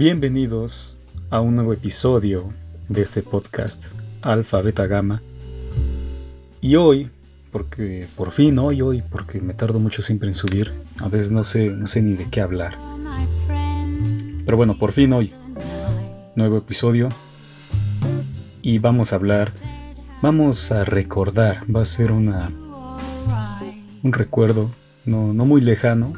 Bienvenidos 0.00 0.96
a 1.28 1.42
un 1.42 1.56
nuevo 1.56 1.74
episodio 1.74 2.54
de 2.88 3.02
este 3.02 3.22
podcast 3.22 3.92
Alfa 4.22 4.62
Beta 4.62 4.86
Gamma. 4.86 5.20
Y 6.62 6.76
hoy, 6.76 7.10
porque 7.52 8.08
por 8.16 8.30
fin 8.30 8.58
hoy, 8.58 8.80
hoy, 8.80 9.02
porque 9.02 9.42
me 9.42 9.52
tardo 9.52 9.78
mucho 9.78 10.00
siempre 10.00 10.28
en 10.28 10.34
subir, 10.34 10.72
a 11.00 11.08
veces 11.08 11.32
no 11.32 11.44
sé, 11.44 11.68
no 11.68 11.86
sé 11.86 12.00
ni 12.00 12.14
de 12.14 12.30
qué 12.30 12.40
hablar. 12.40 12.78
Pero 14.46 14.56
bueno, 14.56 14.78
por 14.78 14.92
fin 14.92 15.12
hoy, 15.12 15.34
nuevo 16.34 16.56
episodio. 16.56 17.10
Y 18.62 18.78
vamos 18.78 19.12
a 19.12 19.16
hablar, 19.16 19.52
vamos 20.22 20.72
a 20.72 20.86
recordar, 20.86 21.64
va 21.70 21.82
a 21.82 21.84
ser 21.84 22.10
una 22.10 22.50
un 24.02 24.12
recuerdo 24.14 24.70
no, 25.04 25.34
no 25.34 25.44
muy 25.44 25.60
lejano, 25.60 26.14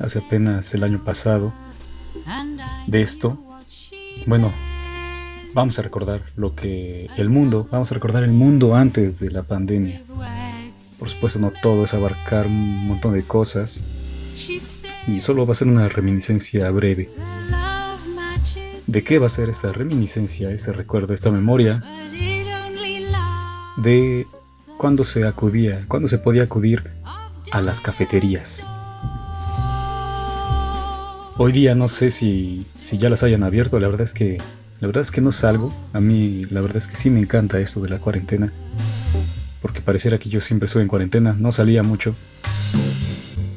hace 0.00 0.20
apenas 0.20 0.72
el 0.72 0.84
año 0.84 1.04
pasado, 1.04 1.52
de 2.86 3.02
esto. 3.02 3.38
Bueno, 4.26 4.52
vamos 5.52 5.78
a 5.78 5.82
recordar 5.82 6.22
lo 6.36 6.54
que 6.54 7.08
el 7.16 7.28
mundo, 7.28 7.68
vamos 7.70 7.90
a 7.90 7.94
recordar 7.94 8.24
el 8.24 8.32
mundo 8.32 8.74
antes 8.74 9.20
de 9.20 9.30
la 9.30 9.42
pandemia. 9.42 10.02
Por 10.98 11.08
supuesto 11.08 11.38
no 11.38 11.52
todo 11.62 11.84
es 11.84 11.94
abarcar 11.94 12.46
un 12.46 12.88
montón 12.88 13.14
de 13.14 13.24
cosas 13.24 13.84
y 15.06 15.20
solo 15.20 15.46
va 15.46 15.52
a 15.52 15.54
ser 15.54 15.68
una 15.68 15.88
reminiscencia 15.88 16.70
breve. 16.70 17.10
¿De 18.86 19.02
qué 19.02 19.18
va 19.18 19.26
a 19.26 19.30
ser 19.30 19.48
esta 19.48 19.72
reminiscencia, 19.72 20.50
este 20.50 20.72
recuerdo, 20.72 21.14
esta 21.14 21.30
memoria? 21.30 21.82
De 23.76 24.24
cuando 24.78 25.04
se 25.04 25.26
acudía, 25.26 25.84
cuando 25.88 26.08
se 26.08 26.18
podía 26.18 26.44
acudir 26.44 26.90
a 27.50 27.62
las 27.62 27.80
cafeterías. 27.80 28.66
Hoy 31.36 31.50
día 31.50 31.74
no 31.74 31.88
sé 31.88 32.10
si, 32.10 32.64
si 32.80 32.96
ya 32.96 33.10
las 33.10 33.24
hayan 33.24 33.42
abierto, 33.42 33.80
la 33.80 33.88
verdad 33.88 34.04
es 34.04 34.14
que 34.14 34.38
la 34.80 34.86
verdad 34.86 35.02
es 35.02 35.10
que 35.10 35.20
no 35.20 35.32
salgo. 35.32 35.72
A 35.92 36.00
mí 36.00 36.44
la 36.44 36.60
verdad 36.60 36.76
es 36.76 36.86
que 36.86 36.94
sí 36.94 37.10
me 37.10 37.20
encanta 37.20 37.58
esto 37.58 37.80
de 37.80 37.88
la 37.88 37.98
cuarentena. 37.98 38.52
Porque 39.60 39.80
pareciera 39.80 40.18
que 40.18 40.28
yo 40.28 40.40
siempre 40.40 40.66
estoy 40.66 40.82
en 40.82 40.88
cuarentena, 40.88 41.34
no 41.38 41.50
salía 41.50 41.82
mucho. 41.82 42.14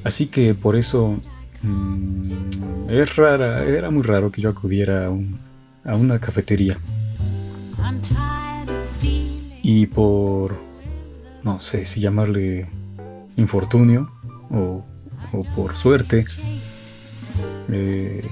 Así 0.04 0.28
que 0.28 0.56
por 0.56 0.76
eso 0.76 1.20
mm, 1.62 2.90
es 2.90 3.16
rara, 3.16 3.64
era 3.64 3.92
muy 3.92 4.04
raro 4.04 4.32
que 4.32 4.42
yo 4.42 4.50
acudiera 4.50 5.08
a, 5.08 5.92
a 5.92 5.96
una 5.96 6.20
cafetería. 6.20 6.80
Y 9.62 9.86
por 9.88 10.56
no 11.44 11.60
sé 11.60 11.86
si 11.86 12.02
llamarle 12.02 12.68
infortunio 13.36 14.12
o, 14.50 14.84
por 15.56 15.78
suerte, 15.78 16.26
eh, 17.72 18.28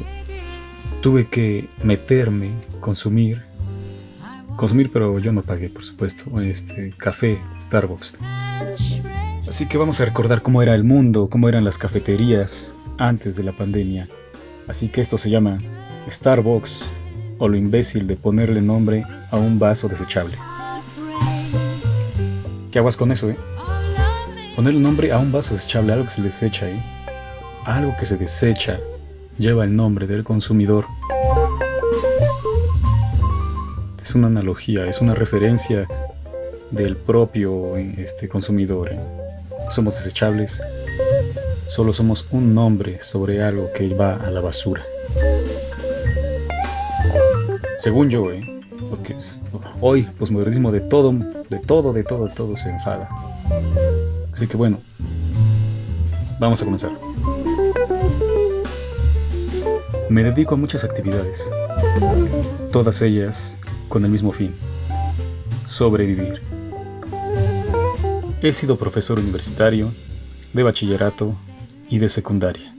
tuve 1.02 1.28
que 1.28 1.70
meterme, 1.84 2.52
consumir, 2.80 3.42
consumir, 4.56 4.92
pero 4.92 5.20
yo 5.20 5.32
no 5.32 5.42
pagué, 5.42 5.70
por 5.70 5.84
supuesto, 5.84 6.40
este 6.42 6.94
café 6.98 7.38
Starbucks. 7.60 8.18
Así 9.48 9.68
que 9.68 9.78
vamos 9.78 10.02
a 10.02 10.06
recordar 10.06 10.42
cómo 10.42 10.62
era 10.62 10.74
el 10.74 10.84
mundo, 10.84 11.30
cómo 11.30 11.48
eran 11.50 11.64
las 11.64 11.78
cafeterías 11.78 12.76
antes 12.98 13.36
de 13.36 13.44
la 13.44 13.52
pandemia. 13.52 14.10
Así 14.68 14.88
que 14.88 15.02
esto 15.02 15.18
se 15.18 15.30
llama 15.30 15.60
Starbucks 16.10 16.84
o 17.38 17.48
lo 17.48 17.56
imbécil 17.56 18.08
de 18.08 18.16
ponerle 18.16 18.62
nombre 18.62 19.04
a 19.30 19.38
un 19.38 19.60
vaso 19.60 19.88
desechable. 19.88 20.38
¿Qué 22.72 22.80
aguas 22.80 22.98
con 22.98 23.12
eso, 23.12 23.30
eh? 23.30 23.38
Ponerle 24.56 24.80
nombre 24.80 25.12
a 25.12 25.20
un 25.20 25.32
vaso 25.32 25.54
desechable, 25.54 25.94
algo 25.94 26.06
que 26.06 26.12
se 26.12 26.22
desecha, 26.22 26.70
¿eh? 26.70 26.84
Algo 27.66 27.96
que 27.98 28.06
se 28.06 28.18
desecha 28.18 28.80
lleva 29.38 29.64
el 29.64 29.76
nombre 29.76 30.08
del 30.08 30.24
consumidor. 30.24 30.86
Es 34.02 34.16
una 34.16 34.28
analogía, 34.28 34.86
es 34.86 35.02
una 35.02 35.16
referencia 35.16 35.88
del 36.72 36.96
propio 36.96 37.76
este, 37.76 38.30
consumidor. 38.30 38.94
¿eh? 38.94 39.00
Somos 39.70 39.96
desechables, 39.96 40.62
solo 41.66 41.94
somos 41.94 42.28
un 42.32 42.54
nombre 42.54 43.02
sobre 43.02 43.42
algo 43.42 43.72
que 43.74 43.94
va 43.94 44.16
a 44.16 44.32
la 44.32 44.42
basura. 44.42 44.84
Según 47.78 48.10
yo, 48.10 48.32
¿eh? 48.32 48.42
porque 48.90 49.16
hoy 49.82 50.04
posmodernismo 50.04 50.72
de 50.72 50.82
todo, 50.82 51.14
de 51.50 51.60
todo, 51.60 51.94
de 51.94 52.04
todo, 52.04 52.28
de 52.28 52.34
todo 52.34 52.56
se 52.56 52.70
enfada. 52.70 53.10
Así 54.32 54.48
que 54.48 54.58
bueno, 54.58 54.80
vamos 56.40 56.62
a 56.62 56.66
comenzar. 56.66 56.92
Me 60.10 60.24
dedico 60.24 60.54
a 60.54 60.58
muchas 60.58 60.84
actividades, 60.84 61.50
todas 62.72 63.02
ellas 63.02 63.58
con 63.90 64.06
el 64.06 64.12
mismo 64.12 64.32
fin, 64.32 64.54
sobrevivir. 65.66 66.42
He 68.42 68.54
sido 68.54 68.78
profesor 68.78 69.20
universitario, 69.20 69.92
de 70.54 70.64
bachillerato 70.64 71.36
y 71.90 71.98
de 71.98 72.10
secundaria. 72.10 72.76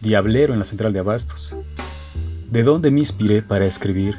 Diablero 0.00 0.52
en 0.52 0.60
la 0.60 0.64
central 0.64 0.92
de 0.92 1.00
abastos, 1.00 1.56
de 2.48 2.62
donde 2.62 2.92
me 2.92 3.00
inspiré 3.00 3.42
para 3.42 3.66
escribir 3.66 4.18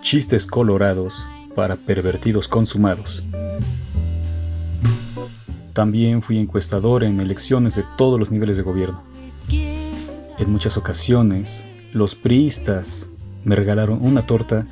chistes 0.00 0.46
colorados 0.46 1.28
para 1.54 1.76
pervertidos 1.76 2.48
consumados. 2.48 3.22
También 5.74 6.22
fui 6.22 6.38
encuestador 6.38 7.04
en 7.04 7.20
elecciones 7.20 7.76
de 7.76 7.84
todos 7.98 8.18
los 8.18 8.30
niveles 8.30 8.56
de 8.56 8.62
gobierno. 8.62 9.02
En 10.38 10.50
muchas 10.50 10.76
ocasiones, 10.76 11.66
los 11.92 12.14
priistas 12.14 13.10
me 13.44 13.56
regalaron 13.56 13.98
una 14.02 14.26
torta 14.26 14.66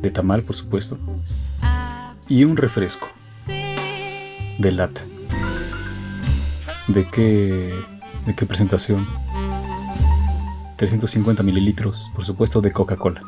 de 0.00 0.10
tamal, 0.10 0.42
por 0.42 0.56
supuesto, 0.56 0.98
y 2.28 2.44
un 2.44 2.56
refresco 2.56 3.08
de 3.46 4.72
lata. 4.72 5.02
¿De 6.88 7.06
qué, 7.06 7.74
de 8.26 8.34
qué 8.34 8.46
presentación? 8.46 9.06
350 10.76 11.42
mililitros, 11.42 12.10
por 12.14 12.24
supuesto, 12.24 12.60
de 12.60 12.72
Coca-Cola 12.72 13.22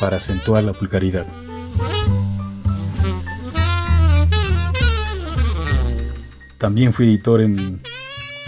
para 0.00 0.16
acentuar 0.16 0.64
la 0.64 0.72
vulgaridad. 0.72 1.26
También 6.56 6.92
fui 6.92 7.06
editor 7.06 7.42
en, 7.42 7.82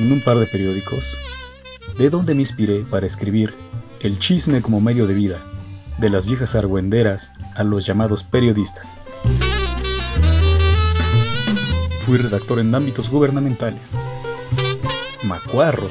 un 0.01 0.21
par 0.25 0.39
de 0.39 0.47
periódicos, 0.47 1.17
de 1.99 2.11
donde 2.11 2.35
me 2.35 2.43
inspiré 2.43 2.81
para 2.81 3.07
escribir 3.07 3.55
El 4.01 4.19
chisme 4.19 4.63
como 4.63 4.81
medio 4.81 5.07
de 5.07 5.15
vida, 5.15 5.39
de 5.99 6.11
las 6.11 6.27
viejas 6.27 6.55
argüenderas 6.55 7.33
a 7.55 7.63
los 7.65 7.87
llamados 7.87 8.25
periodistas. 8.25 8.93
Fui 12.05 12.19
redactor 12.19 12.59
en 12.59 12.75
ámbitos 12.75 13.11
gubernamentales. 13.11 13.97
Macuarro, 15.23 15.89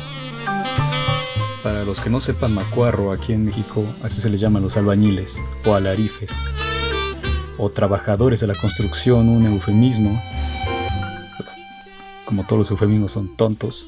para 1.63 1.85
los 1.85 2.01
que 2.01 2.09
no 2.09 2.19
sepan 2.19 2.53
macuarro, 2.53 3.11
aquí 3.11 3.33
en 3.33 3.45
México 3.45 3.85
así 4.03 4.19
se 4.19 4.29
les 4.29 4.41
llaman 4.41 4.63
los 4.63 4.75
albañiles 4.75 5.41
o 5.65 5.75
alarifes 5.75 6.31
o 7.57 7.69
trabajadores 7.69 8.39
de 8.39 8.47
la 8.47 8.55
construcción, 8.55 9.29
un 9.29 9.45
eufemismo. 9.45 10.21
Como 12.25 12.45
todos 12.45 12.59
los 12.59 12.71
eufemismos 12.71 13.11
son 13.11 13.37
tontos 13.37 13.87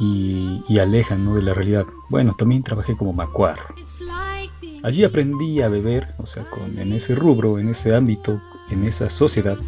y, 0.00 0.78
alejan 0.78 1.32
de 1.34 1.42
la 1.42 1.52
realidad. 1.54 1.86
Bueno, 2.08 2.34
también 2.36 2.62
trabajé 2.62 2.96
como 2.96 3.12
macuarro. 3.12 3.74
Allí 4.82 5.04
aprendí 5.04 5.60
a 5.60 5.68
beber, 5.68 6.14
o 6.16 6.24
sea, 6.24 6.48
con, 6.48 6.78
en 6.78 6.94
ese 6.94 7.14
rubro, 7.14 7.58
en 7.58 7.68
ese 7.68 7.94
ámbito, 7.94 8.40
en 8.70 8.84
esa 8.84 9.10
sociedad. 9.10 9.58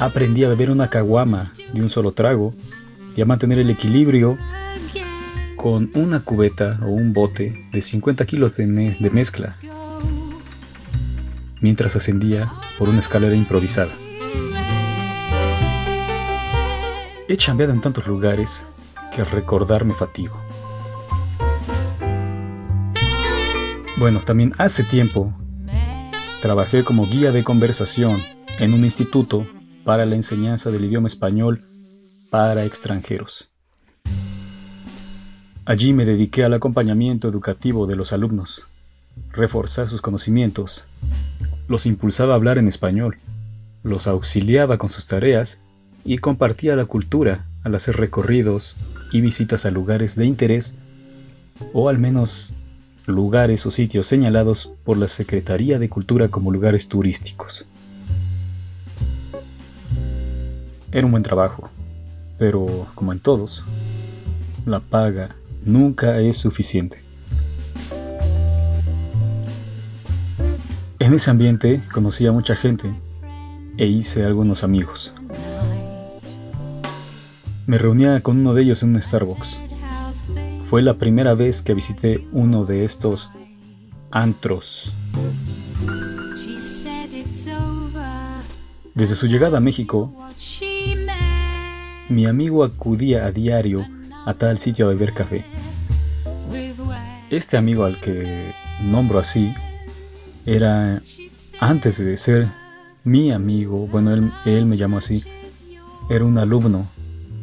Aprendí 0.00 0.42
a 0.44 0.48
beber 0.48 0.70
una 0.70 0.90
caguama 0.90 1.52
de 1.72 1.80
un 1.80 1.88
solo 1.88 2.12
trago 2.12 2.52
y 3.14 3.22
a 3.22 3.26
mantener 3.26 3.60
el 3.60 3.70
equilibrio 3.70 4.36
con 5.56 5.90
una 5.94 6.20
cubeta 6.20 6.80
o 6.82 6.86
un 6.86 7.12
bote 7.12 7.68
de 7.70 7.82
50 7.82 8.24
kilos 8.24 8.56
de, 8.56 8.66
mezcla, 9.12 9.56
mientras 11.60 11.94
ascendía 11.94 12.52
por 12.78 12.88
una 12.88 12.98
escalera 12.98 13.36
improvisada. 13.36 13.92
He 17.28 17.36
chambeado 17.36 17.72
en 17.72 17.80
tantos 17.80 18.08
lugares 18.08 18.66
que 19.10 19.20
al 19.20 19.30
recordar 19.30 19.84
fatigo. 19.94 20.40
Bueno, 23.96 24.20
también 24.20 24.52
hace 24.56 24.82
tiempo 24.84 25.32
trabajé 26.40 26.84
como 26.84 27.06
guía 27.06 27.32
de 27.32 27.44
conversación 27.44 28.22
en 28.58 28.72
un 28.72 28.84
instituto 28.84 29.46
para 29.84 30.06
la 30.06 30.14
enseñanza 30.14 30.70
del 30.70 30.86
idioma 30.86 31.08
español 31.08 31.66
para 32.30 32.64
extranjeros. 32.64 33.50
Allí 35.66 35.92
me 35.92 36.06
dediqué 36.06 36.44
al 36.44 36.54
acompañamiento 36.54 37.28
educativo 37.28 37.86
de 37.86 37.96
los 37.96 38.12
alumnos, 38.12 38.64
reforzar 39.32 39.88
sus 39.88 40.00
conocimientos, 40.00 40.86
los 41.68 41.84
impulsaba 41.86 42.32
a 42.32 42.36
hablar 42.36 42.56
en 42.56 42.68
español, 42.68 43.18
los 43.82 44.06
auxiliaba 44.06 44.78
con 44.78 44.88
sus 44.88 45.06
tareas 45.06 45.60
y 46.04 46.18
compartía 46.18 46.74
la 46.74 46.86
cultura 46.86 47.49
al 47.62 47.74
hacer 47.74 47.96
recorridos 47.96 48.76
y 49.12 49.20
visitas 49.20 49.66
a 49.66 49.70
lugares 49.70 50.16
de 50.16 50.26
interés 50.26 50.78
o 51.72 51.88
al 51.88 51.98
menos 51.98 52.54
lugares 53.06 53.66
o 53.66 53.70
sitios 53.70 54.06
señalados 54.06 54.72
por 54.84 54.96
la 54.96 55.08
Secretaría 55.08 55.78
de 55.78 55.88
Cultura 55.88 56.28
como 56.28 56.50
lugares 56.50 56.88
turísticos. 56.88 57.66
Era 60.92 61.06
un 61.06 61.12
buen 61.12 61.22
trabajo, 61.22 61.70
pero 62.38 62.88
como 62.94 63.12
en 63.12 63.20
todos, 63.20 63.64
la 64.66 64.80
paga 64.80 65.36
nunca 65.64 66.18
es 66.18 66.36
suficiente. 66.38 67.02
En 70.98 71.14
ese 71.14 71.30
ambiente 71.30 71.82
conocí 71.92 72.26
a 72.26 72.32
mucha 72.32 72.54
gente 72.54 72.92
e 73.76 73.86
hice 73.86 74.24
algunos 74.24 74.64
amigos. 74.64 75.12
Me 77.70 77.78
reunía 77.78 78.20
con 78.20 78.40
uno 78.40 78.52
de 78.52 78.62
ellos 78.62 78.82
en 78.82 78.96
un 78.96 79.00
Starbucks. 79.00 79.60
Fue 80.64 80.82
la 80.82 80.94
primera 80.94 81.34
vez 81.34 81.62
que 81.62 81.72
visité 81.72 82.26
uno 82.32 82.64
de 82.64 82.84
estos 82.84 83.30
antros. 84.10 84.92
Desde 88.92 89.14
su 89.14 89.28
llegada 89.28 89.58
a 89.58 89.60
México, 89.60 90.12
mi 92.08 92.26
amigo 92.26 92.64
acudía 92.64 93.24
a 93.24 93.30
diario 93.30 93.86
a 94.26 94.34
tal 94.34 94.58
sitio 94.58 94.86
a 94.86 94.88
beber 94.88 95.14
café. 95.14 95.44
Este 97.30 97.56
amigo 97.56 97.84
al 97.84 98.00
que 98.00 98.52
nombro 98.82 99.20
así 99.20 99.54
era, 100.44 101.00
antes 101.60 101.98
de 101.98 102.16
ser 102.16 102.48
mi 103.04 103.30
amigo, 103.30 103.86
bueno, 103.86 104.12
él, 104.12 104.32
él 104.44 104.66
me 104.66 104.76
llamó 104.76 104.96
así, 104.96 105.22
era 106.08 106.24
un 106.24 106.36
alumno 106.36 106.88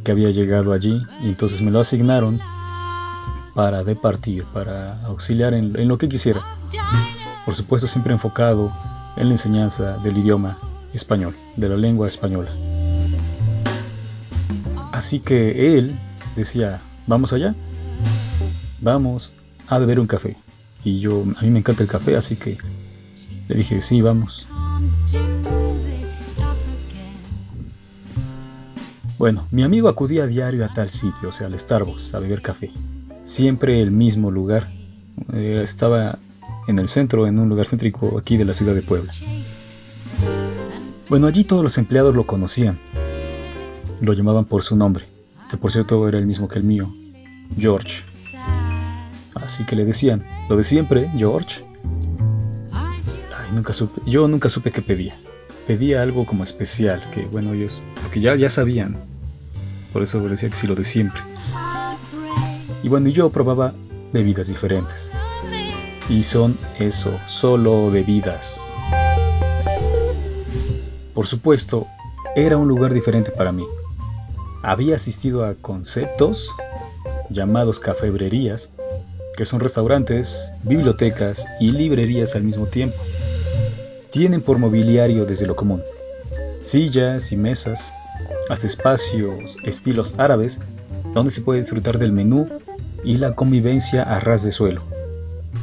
que 0.07 0.13
había 0.13 0.31
llegado 0.31 0.71
allí 0.71 1.05
y 1.21 1.27
entonces 1.27 1.61
me 1.61 1.69
lo 1.69 1.81
asignaron 1.81 2.39
para 3.53 3.83
departir, 3.83 4.45
para 4.53 5.03
auxiliar 5.03 5.53
en, 5.53 5.77
en 5.77 5.89
lo 5.89 5.97
que 5.97 6.07
quisiera. 6.07 6.45
Por 7.43 7.53
supuesto 7.55 7.89
siempre 7.89 8.13
enfocado 8.13 8.71
en 9.17 9.27
la 9.27 9.33
enseñanza 9.33 9.97
del 9.97 10.15
idioma 10.15 10.59
español, 10.93 11.35
de 11.57 11.67
la 11.67 11.75
lengua 11.75 12.07
española. 12.07 12.49
Así 14.93 15.19
que 15.19 15.77
él 15.77 15.99
decía, 16.37 16.79
vamos 17.05 17.33
allá, 17.33 17.53
vamos 18.79 19.33
a 19.67 19.77
beber 19.77 19.99
un 19.99 20.07
café. 20.07 20.37
Y 20.85 21.01
yo, 21.01 21.25
a 21.35 21.41
mí 21.41 21.49
me 21.49 21.59
encanta 21.59 21.83
el 21.83 21.89
café, 21.89 22.15
así 22.15 22.37
que 22.37 22.57
le 23.49 23.55
dije, 23.55 23.81
sí, 23.81 24.01
vamos. 24.01 24.47
Bueno, 29.17 29.47
mi 29.49 29.63
amigo 29.63 29.89
acudía 29.89 30.23
a 30.23 30.27
diario 30.27 30.63
a 30.63 30.71
tal 30.71 30.89
sitio, 30.89 31.29
o 31.29 31.31
sea, 31.31 31.47
al 31.47 31.57
Starbucks, 31.57 32.13
a 32.13 32.19
beber 32.19 32.43
café. 32.43 32.71
Siempre 33.23 33.81
el 33.81 33.89
mismo 33.89 34.29
lugar. 34.29 34.69
Eh, 35.33 35.61
estaba 35.63 36.19
en 36.67 36.77
el 36.77 36.87
centro, 36.87 37.25
en 37.25 37.39
un 37.39 37.49
lugar 37.49 37.65
céntrico 37.65 38.19
aquí 38.19 38.37
de 38.37 38.45
la 38.45 38.53
ciudad 38.53 38.75
de 38.75 38.83
Puebla. 38.83 39.11
Bueno, 41.09 41.25
allí 41.25 41.45
todos 41.45 41.63
los 41.63 41.79
empleados 41.79 42.15
lo 42.15 42.27
conocían. 42.27 42.77
Lo 44.01 44.13
llamaban 44.13 44.45
por 44.45 44.61
su 44.61 44.75
nombre, 44.75 45.07
que 45.49 45.57
por 45.57 45.71
cierto 45.71 46.07
era 46.07 46.19
el 46.19 46.27
mismo 46.27 46.47
que 46.47 46.59
el 46.59 46.63
mío, 46.63 46.93
George. 47.57 48.03
Así 49.33 49.65
que 49.65 49.75
le 49.75 49.85
decían, 49.85 50.23
lo 50.47 50.57
de 50.57 50.63
siempre, 50.63 51.09
George. 51.17 51.65
Ay, 52.71 52.99
nunca 53.51 53.73
supe, 53.73 53.99
yo 54.05 54.27
nunca 54.27 54.49
supe 54.49 54.71
qué 54.71 54.83
pedía. 54.83 55.15
Pedía 55.67 56.01
algo 56.01 56.25
como 56.25 56.43
especial, 56.43 57.03
que 57.13 57.25
bueno, 57.25 57.53
ellos, 57.53 57.81
porque 58.01 58.21
ya, 58.21 58.35
ya 58.35 58.49
sabían. 58.49 58.97
Por 59.91 60.01
eso 60.01 60.21
decía 60.27 60.49
que 60.49 60.55
sí, 60.55 60.65
lo 60.65 60.75
de 60.75 60.83
siempre. 60.83 61.21
Y 62.83 62.89
bueno, 62.89 63.09
yo 63.09 63.29
probaba 63.29 63.73
bebidas 64.13 64.47
diferentes. 64.47 65.11
Y 66.09 66.23
son 66.23 66.57
eso, 66.79 67.19
solo 67.25 67.91
bebidas. 67.91 68.73
Por 71.13 71.27
supuesto, 71.27 71.87
era 72.35 72.55
un 72.55 72.67
lugar 72.67 72.93
diferente 72.93 73.31
para 73.31 73.51
mí. 73.51 73.65
Había 74.63 74.95
asistido 74.95 75.45
a 75.45 75.55
conceptos 75.55 76.49
llamados 77.29 77.79
cafebrerías 77.79 78.71
que 79.37 79.45
son 79.45 79.59
restaurantes, 79.59 80.53
bibliotecas 80.63 81.47
y 81.59 81.71
librerías 81.71 82.35
al 82.35 82.43
mismo 82.43 82.65
tiempo. 82.65 82.97
Tienen 84.17 84.41
por 84.41 84.57
mobiliario 84.57 85.27
desde 85.27 85.45
lo 85.45 85.55
común, 85.55 85.83
sillas 86.59 87.31
y 87.31 87.37
mesas, 87.37 87.93
hasta 88.49 88.65
espacios 88.65 89.57
estilos 89.63 90.15
árabes, 90.17 90.59
donde 91.13 91.29
se 91.29 91.41
puede 91.41 91.59
disfrutar 91.59 91.99
del 91.99 92.11
menú 92.11 92.49
y 93.03 93.17
la 93.17 93.35
convivencia 93.35 94.01
a 94.01 94.19
ras 94.19 94.41
de 94.41 94.49
suelo, 94.49 94.81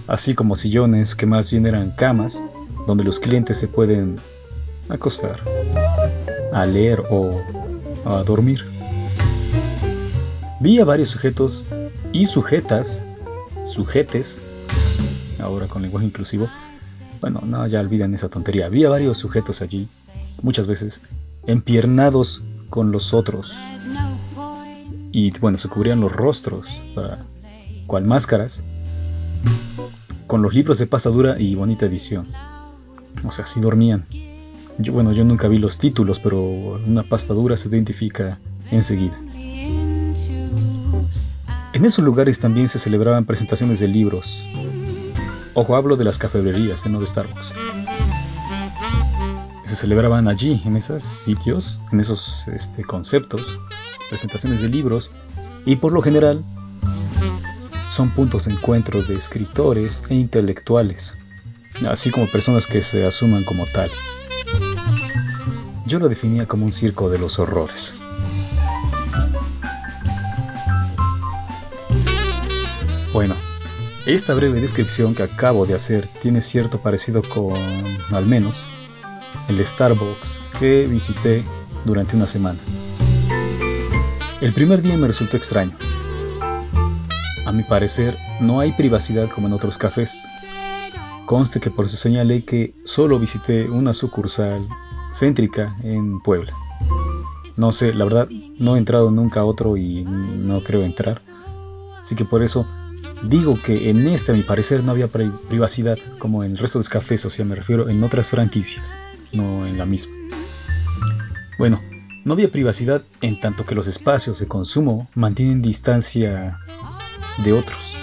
así 0.07 0.37
como 0.37 0.55
sillones 0.55 1.17
que 1.17 1.27
más 1.27 1.51
bien 1.51 1.67
eran 1.67 1.91
camas, 1.97 2.41
donde 2.87 3.03
los 3.03 3.19
clientes 3.19 3.59
se 3.59 3.67
pueden 3.67 4.21
acostar, 4.89 5.41
a 6.53 6.65
leer 6.65 7.03
o 7.11 7.43
a 8.05 8.23
dormir. 8.23 8.65
Vi 10.61 10.79
a 10.79 10.85
varios 10.85 11.09
sujetos 11.09 11.67
y 12.13 12.27
sujetas 12.27 13.05
sujetes, 13.65 14.45
ahora 15.41 15.67
con 15.67 15.83
lenguaje 15.83 16.07
inclusivo, 16.07 16.47
bueno, 17.25 17.41
no, 17.43 17.67
ya 17.67 17.81
olviden 17.81 18.13
esa 18.13 18.29
tontería. 18.29 18.67
Había 18.67 18.91
varios 18.91 19.17
sujetos 19.17 19.63
allí, 19.63 19.89
muchas 20.43 20.67
veces, 20.67 21.01
empiernados 21.47 22.43
con 22.69 22.93
los 22.93 23.15
otros. 23.15 23.57
Y 25.11 25.31
bueno, 25.39 25.57
se 25.57 25.71
cubrían 25.71 26.01
los 26.01 26.13
rostros, 26.13 26.69
para, 26.95 27.25
cual 27.87 28.05
máscaras, 28.05 28.63
con 30.27 30.43
los 30.43 30.53
libros 30.53 30.77
de 30.79 30.87
pasadura 30.87 31.41
y 31.41 31.55
bonita 31.55 31.87
edición. 31.87 32.29
O 33.27 33.33
sea, 33.33 33.45
así 33.45 33.59
dormían. 33.59 34.05
Yo, 34.77 34.93
bueno, 34.93 35.15
yo 35.15 35.25
nunca 35.25 35.49
vi 35.49 35.57
los 35.57 35.79
títulos, 35.79 36.21
pero 36.21 36.43
una 36.43 37.05
pastadura 37.05 37.57
se 37.57 37.71
identifica 37.71 38.39
enseguida. 38.71 39.19
En 41.73 41.85
esos 41.87 42.05
lugares 42.05 42.39
también 42.39 42.69
se 42.69 42.79
celebraban 42.79 43.25
presentaciones 43.25 43.81
de 43.81 43.89
libros. 43.89 44.47
Ojo, 45.57 45.77
hablo 45.77 45.97
de 45.97 46.03
las 46.03 46.19
cafeterías, 46.19 46.85
no 46.87 46.99
de 46.99 47.07
Starbucks. 47.07 47.53
Se 49.63 49.77
celebraban 49.77 50.27
allí, 50.27 50.61
en 50.65 50.77
esos 50.77 51.05
sitios, 51.05 51.81
en 51.93 52.01
esos 52.01 52.49
este, 52.49 52.83
conceptos, 52.83 53.59
presentaciones 54.11 54.63
de 54.63 54.69
libros, 54.69 55.13
y 55.65 55.77
por 55.77 55.93
lo 55.93 56.03
general 56.03 56.45
son 57.89 58.11
puntos 58.11 58.47
de 58.47 58.53
encuentro 58.53 59.03
de 59.03 59.15
escritores 59.15 60.03
e 60.09 60.15
intelectuales, 60.17 61.17
así 61.89 62.11
como 62.11 62.27
personas 62.27 62.67
que 62.67 62.83
se 62.83 63.07
asuman 63.07 63.45
como 63.45 63.65
tal. 63.67 63.91
Yo 65.87 66.01
lo 66.01 66.09
definía 66.09 66.47
como 66.47 66.65
un 66.65 66.73
circo 66.73 67.11
de 67.11 67.21
los 67.21 67.39
horrores. 67.39 67.97
Esta 74.07 74.35
breve 74.35 74.61
descripción 74.61 75.15
que 75.15 75.23
acabo 75.23 75.65
de 75.65 75.75
hacer 75.75 76.09
tiene 76.21 76.43
cierto 76.43 76.81
parecido 76.81 77.23
con, 77.23 77.55
al 78.13 78.27
menos, 78.27 78.63
el 79.49 79.65
Starbucks 79.65 80.43
que 80.59 80.87
visité 80.87 81.45
durante 81.85 82.15
una 82.15 82.27
semana. 82.27 82.59
El 84.43 84.53
primer 84.53 84.83
día 84.83 84.99
me 84.99 85.07
resultó 85.07 85.39
extraño. 85.39 85.77
A 87.47 87.53
mi 87.53 87.63
parecer, 87.63 88.19
no 88.41 88.61
hay 88.61 88.73
privacidad 88.73 89.31
como 89.31 89.47
en 89.47 89.55
otros 89.55 89.79
cafés. 89.79 90.27
Conste 91.25 91.61
que 91.61 91.71
por 91.71 91.87
eso 91.87 91.97
señalé 91.97 92.45
que 92.45 92.75
solo 92.85 93.19
visité 93.19 93.71
una 93.71 93.95
sucursal 93.95 94.61
céntrica 95.15 95.75
en 95.83 96.21
Puebla. 96.21 96.53
No 97.57 97.73
sé, 97.73 97.95
la 97.95 98.05
verdad, 98.05 98.29
no 98.59 98.77
he 98.77 98.79
entrado 98.79 99.11
nunca 99.11 99.41
a 99.41 99.45
otro 99.45 99.79
y 99.79 100.05
no 100.05 100.63
creo 100.63 100.83
entrar. 100.83 101.23
Así 102.01 102.15
que 102.15 102.27
por 102.27 102.43
eso 102.43 102.67
Digo 103.23 103.59
que 103.63 103.91
en 103.91 104.07
este, 104.07 104.33
a 104.33 104.35
mi 104.35 104.43
parecer, 104.43 104.85
no 104.85 104.93
había 104.93 105.09
privacidad 105.09 105.97
como 106.19 106.45
en 106.45 106.53
el 106.53 106.59
resto 106.59 106.79
de 106.79 106.81
los 106.81 106.89
cafés, 106.89 107.25
o 107.25 107.31
sea, 107.31 107.45
me 107.45 107.55
refiero 107.55 107.89
en 107.89 108.03
otras 108.03 108.29
franquicias, 108.29 108.99
no 109.33 109.67
en 109.67 109.79
la 109.79 109.87
misma. 109.87 110.15
Bueno, 111.59 111.81
no 112.25 112.33
había 112.33 112.51
privacidad 112.51 113.03
en 113.21 113.41
tanto 113.41 113.65
que 113.65 113.75
los 113.75 113.87
espacios 113.87 114.39
de 114.41 114.47
consumo 114.47 115.09
mantienen 115.15 115.63
distancia 115.63 116.59
de 117.43 117.53
otros. 117.53 117.97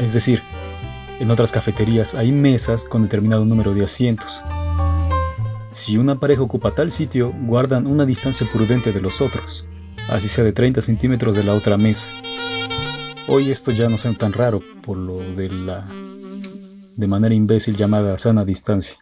es 0.00 0.12
decir, 0.12 0.42
en 1.20 1.30
otras 1.30 1.50
cafeterías 1.50 2.14
hay 2.14 2.32
mesas 2.32 2.84
con 2.84 3.02
determinado 3.02 3.44
número 3.44 3.74
de 3.74 3.84
asientos. 3.84 4.42
Si 5.72 5.98
una 5.98 6.20
pareja 6.20 6.42
ocupa 6.42 6.74
tal 6.74 6.90
sitio, 6.90 7.32
guardan 7.42 7.86
una 7.86 8.06
distancia 8.06 8.48
prudente 8.52 8.92
de 8.92 9.00
los 9.00 9.20
otros, 9.20 9.66
así 10.08 10.28
sea 10.28 10.44
de 10.44 10.52
30 10.52 10.80
centímetros 10.80 11.34
de 11.34 11.44
la 11.44 11.54
otra 11.54 11.76
mesa. 11.76 12.08
Hoy 13.30 13.50
esto 13.50 13.72
ya 13.72 13.90
no 13.90 13.98
sea 13.98 14.14
tan 14.14 14.32
raro 14.32 14.60
por 14.82 14.96
lo 14.96 15.18
de 15.18 15.50
la 15.50 15.86
de 16.96 17.06
manera 17.06 17.34
imbécil 17.34 17.76
llamada 17.76 18.16
sana 18.16 18.42
distancia. 18.42 18.96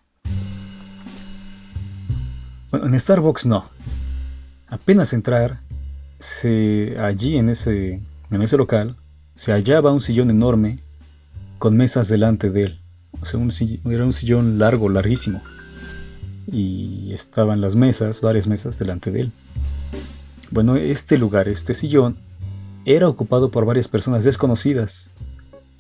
Bueno, 2.73 2.87
en 2.87 2.99
Starbucks 2.99 3.47
no. 3.47 3.71
Apenas 4.66 5.12
entrar, 5.12 5.61
se, 6.18 6.97
allí 6.99 7.37
en 7.37 7.50
ese, 7.50 8.02
en 8.33 8.42
ese 8.42 8.56
local 8.56 8.97
se 9.37 9.52
hallaba 9.52 9.92
un 9.92 10.00
sillón 10.00 10.30
enorme 10.30 10.80
con 11.59 11.76
mesas 11.76 12.09
delante 12.09 12.50
de 12.50 12.64
él. 12.64 12.80
O 13.21 13.25
sea, 13.25 13.38
era 13.85 14.04
un 14.04 14.12
sillón 14.12 14.59
largo, 14.59 14.88
larguísimo. 14.88 15.40
Y 16.50 17.12
estaban 17.12 17.61
las 17.61 17.76
mesas, 17.76 18.23
varias 18.23 18.49
mesas 18.49 18.76
delante 18.80 19.12
de 19.12 19.21
él. 19.21 19.33
Bueno, 20.50 20.75
este 20.75 21.16
lugar, 21.16 21.49
este 21.49 21.75
sillón, 21.75 22.18
era 22.87 23.09
ocupado 23.09 23.50
por 23.50 23.66
varias 23.66 23.88
personas 23.88 24.23
desconocidas, 24.23 25.12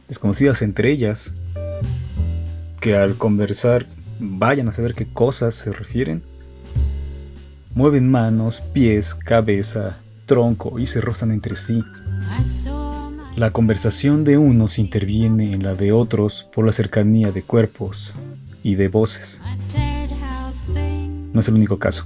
desconocidas 0.08 0.60
entre 0.60 0.90
ellas, 0.90 1.32
que 2.80 2.96
al 2.96 3.16
conversar 3.16 3.86
vayan 4.18 4.68
a 4.68 4.72
saber 4.72 4.94
qué 4.94 5.06
cosas 5.06 5.54
se 5.54 5.72
refieren, 5.72 6.24
mueven 7.74 8.10
manos, 8.10 8.60
pies, 8.60 9.14
cabeza, 9.14 9.98
tronco 10.26 10.80
y 10.80 10.86
se 10.86 11.00
rozan 11.00 11.30
entre 11.30 11.54
sí. 11.54 11.84
La 13.36 13.52
conversación 13.52 14.24
de 14.24 14.36
unos 14.36 14.80
interviene 14.80 15.52
en 15.52 15.62
la 15.62 15.74
de 15.74 15.92
otros 15.92 16.48
por 16.52 16.66
la 16.66 16.72
cercanía 16.72 17.30
de 17.30 17.42
cuerpos 17.44 18.16
y 18.64 18.74
de 18.74 18.88
voces. 18.88 19.40
No 21.32 21.38
es 21.38 21.46
el 21.46 21.54
único 21.54 21.78
caso. 21.78 22.04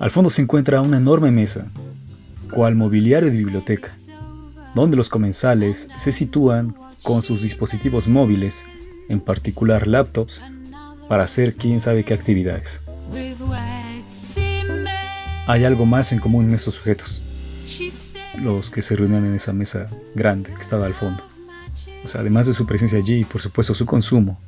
Al 0.00 0.10
fondo 0.12 0.30
se 0.30 0.40
encuentra 0.40 0.80
una 0.80 0.96
enorme 0.96 1.30
mesa, 1.30 1.66
cual 2.48 2.74
mobiliario 2.74 3.30
de 3.30 3.36
biblioteca, 3.36 3.94
donde 4.74 4.96
los 4.96 5.08
comensales 5.08 5.88
se 5.94 6.12
sitúan 6.12 6.74
con 7.02 7.22
sus 7.22 7.42
dispositivos 7.42 8.08
móviles, 8.08 8.64
en 9.08 9.20
particular 9.20 9.86
laptops, 9.86 10.42
para 11.08 11.24
hacer 11.24 11.54
quién 11.54 11.80
sabe 11.80 12.04
qué 12.04 12.14
actividades. 12.14 12.80
Hay 15.46 15.64
algo 15.64 15.86
más 15.86 16.12
en 16.12 16.20
común 16.20 16.46
en 16.46 16.54
estos 16.54 16.74
sujetos, 16.74 17.22
los 18.38 18.70
que 18.70 18.82
se 18.82 18.96
reunían 18.96 19.24
en 19.24 19.34
esa 19.34 19.52
mesa 19.52 19.88
grande 20.14 20.52
que 20.52 20.60
estaba 20.60 20.86
al 20.86 20.94
fondo. 20.94 21.24
además 22.14 22.46
de 22.46 22.54
su 22.54 22.66
presencia 22.66 22.98
allí 22.98 23.20
y 23.20 23.24
por 23.24 23.40
supuesto 23.40 23.72
su 23.74 23.86
consumo, 23.86 24.38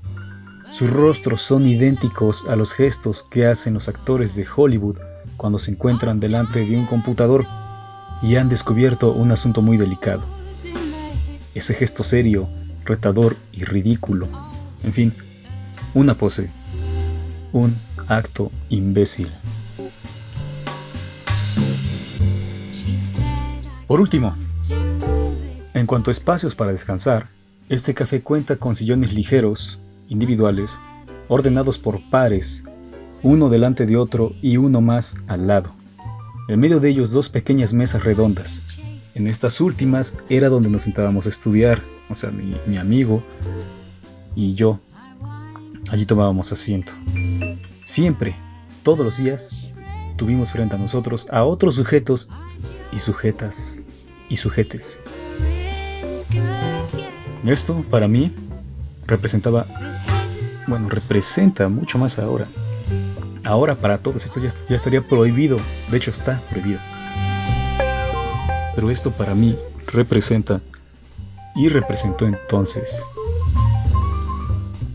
sus 0.71 0.91
rostros 0.91 1.43
son 1.43 1.67
idénticos 1.67 2.47
a 2.49 2.55
los 2.55 2.73
gestos 2.73 3.25
que 3.25 3.47
hacen 3.47 3.75
los 3.75 3.89
actores 3.89 4.37
de 4.37 4.47
Hollywood 4.55 4.99
cuando 5.37 5.59
se 5.59 5.73
encuentran 5.73 6.21
delante 6.21 6.65
de 6.65 6.77
un 6.77 6.87
computador 6.87 7.47
y 8.23 8.37
han 8.37 8.49
descubierto 8.49 9.13
un 9.13 9.33
asunto 9.33 9.63
muy 9.63 9.77
delicado. 9.77 10.23
Ese 11.55 11.75
gesto 11.75 12.05
serio, 12.05 12.49
retador 12.85 13.37
y 13.53 13.65
ridículo. 13.65 14.29
En 14.83 14.93
fin, 14.93 15.15
una 15.95 16.15
pose. 16.17 16.51
Un 17.53 17.77
acto 18.07 18.51
imbécil. 18.69 19.31
Por 23.87 24.01
último, 24.01 24.37
en 25.75 25.87
cuanto 25.87 26.11
a 26.11 26.13
espacios 26.13 26.55
para 26.55 26.71
descansar, 26.71 27.29
este 27.69 27.95
café 27.95 28.23
cuenta 28.23 28.57
con 28.57 28.77
sillones 28.77 29.13
ligeros, 29.13 29.81
individuales, 30.09 30.79
ordenados 31.29 31.79
por 31.79 32.01
pares, 32.11 32.65
uno 33.23 33.49
delante 33.49 33.87
de 33.87 33.97
otro 33.97 34.33
y 34.43 34.57
uno 34.57 34.81
más 34.81 35.17
al 35.27 35.47
lado. 35.47 35.80
En 36.51 36.59
medio 36.59 36.81
de 36.81 36.89
ellos 36.89 37.13
dos 37.13 37.29
pequeñas 37.29 37.73
mesas 37.73 38.03
redondas. 38.03 38.65
En 39.15 39.29
estas 39.29 39.61
últimas 39.61 40.19
era 40.29 40.49
donde 40.49 40.69
nos 40.69 40.83
sentábamos 40.83 41.27
a 41.27 41.29
estudiar, 41.29 41.81
o 42.09 42.17
sea, 42.17 42.33
mi, 42.33 42.57
mi 42.67 42.77
amigo 42.77 43.23
y 44.35 44.55
yo. 44.55 44.81
Allí 45.93 46.07
tomábamos 46.07 46.51
asiento. 46.51 46.91
Siempre, 47.85 48.35
todos 48.83 49.05
los 49.05 49.19
días, 49.19 49.51
tuvimos 50.17 50.51
frente 50.51 50.75
a 50.75 50.81
nosotros 50.81 51.29
a 51.31 51.45
otros 51.45 51.77
sujetos 51.77 52.29
y 52.91 52.99
sujetas 52.99 53.87
y 54.29 54.35
sujetes. 54.35 55.01
Esto, 57.45 57.85
para 57.89 58.09
mí, 58.09 58.35
representaba, 59.07 59.69
bueno, 60.67 60.89
representa 60.89 61.69
mucho 61.69 61.97
más 61.97 62.19
ahora. 62.19 62.49
Ahora 63.51 63.75
para 63.75 63.99
todos 63.99 64.25
esto 64.25 64.39
ya, 64.39 64.49
ya 64.49 64.77
estaría 64.77 65.03
prohibido, 65.03 65.59
de 65.91 65.97
hecho 65.97 66.13
está 66.13 66.41
prohibido. 66.49 66.79
Pero 68.77 68.93
esto 68.93 69.11
para 69.11 69.35
mí 69.35 69.59
representa 69.93 70.61
y 71.57 71.69
representó 71.69 72.29
entonces 72.29 73.05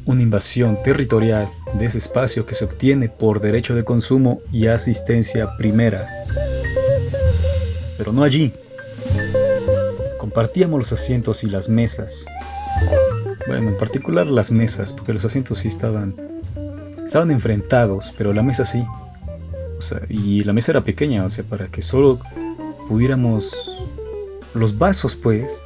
una 0.06 0.22
invasión 0.22 0.82
territorial 0.84 1.50
de 1.74 1.84
ese 1.84 1.98
espacio 1.98 2.46
que 2.46 2.56
se 2.56 2.64
obtiene 2.64 3.10
por 3.10 3.42
derecho 3.42 3.76
de 3.76 3.84
consumo 3.84 4.40
y 4.54 4.68
asistencia 4.68 5.58
primera. 5.58 6.08
Pero 7.98 8.14
no 8.14 8.24
allí. 8.24 8.54
Compartíamos 10.18 10.80
los 10.80 10.94
asientos 10.94 11.44
y 11.44 11.48
las 11.48 11.68
mesas. 11.68 12.26
Bueno, 13.48 13.72
en 13.72 13.78
particular 13.78 14.28
las 14.28 14.50
mesas, 14.50 14.94
porque 14.94 15.12
los 15.12 15.26
asientos 15.26 15.58
sí 15.58 15.68
estaban 15.68 16.35
estaban 17.06 17.32
enfrentados, 17.32 18.14
pero 18.18 18.34
la 18.34 18.44
mesa 18.44 18.66
sí. 18.66 18.84
O 19.78 19.82
sea, 19.82 20.02
y 20.10 20.44
la 20.44 20.54
mesa 20.54 20.72
era 20.72 20.84
pequeña, 20.84 21.26
o 21.26 21.30
sea, 21.30 21.44
para 21.44 21.68
que 21.68 21.82
solo 21.82 22.20
pudiéramos 22.88 23.88
los 24.54 24.78
vasos, 24.78 25.16
pues, 25.16 25.64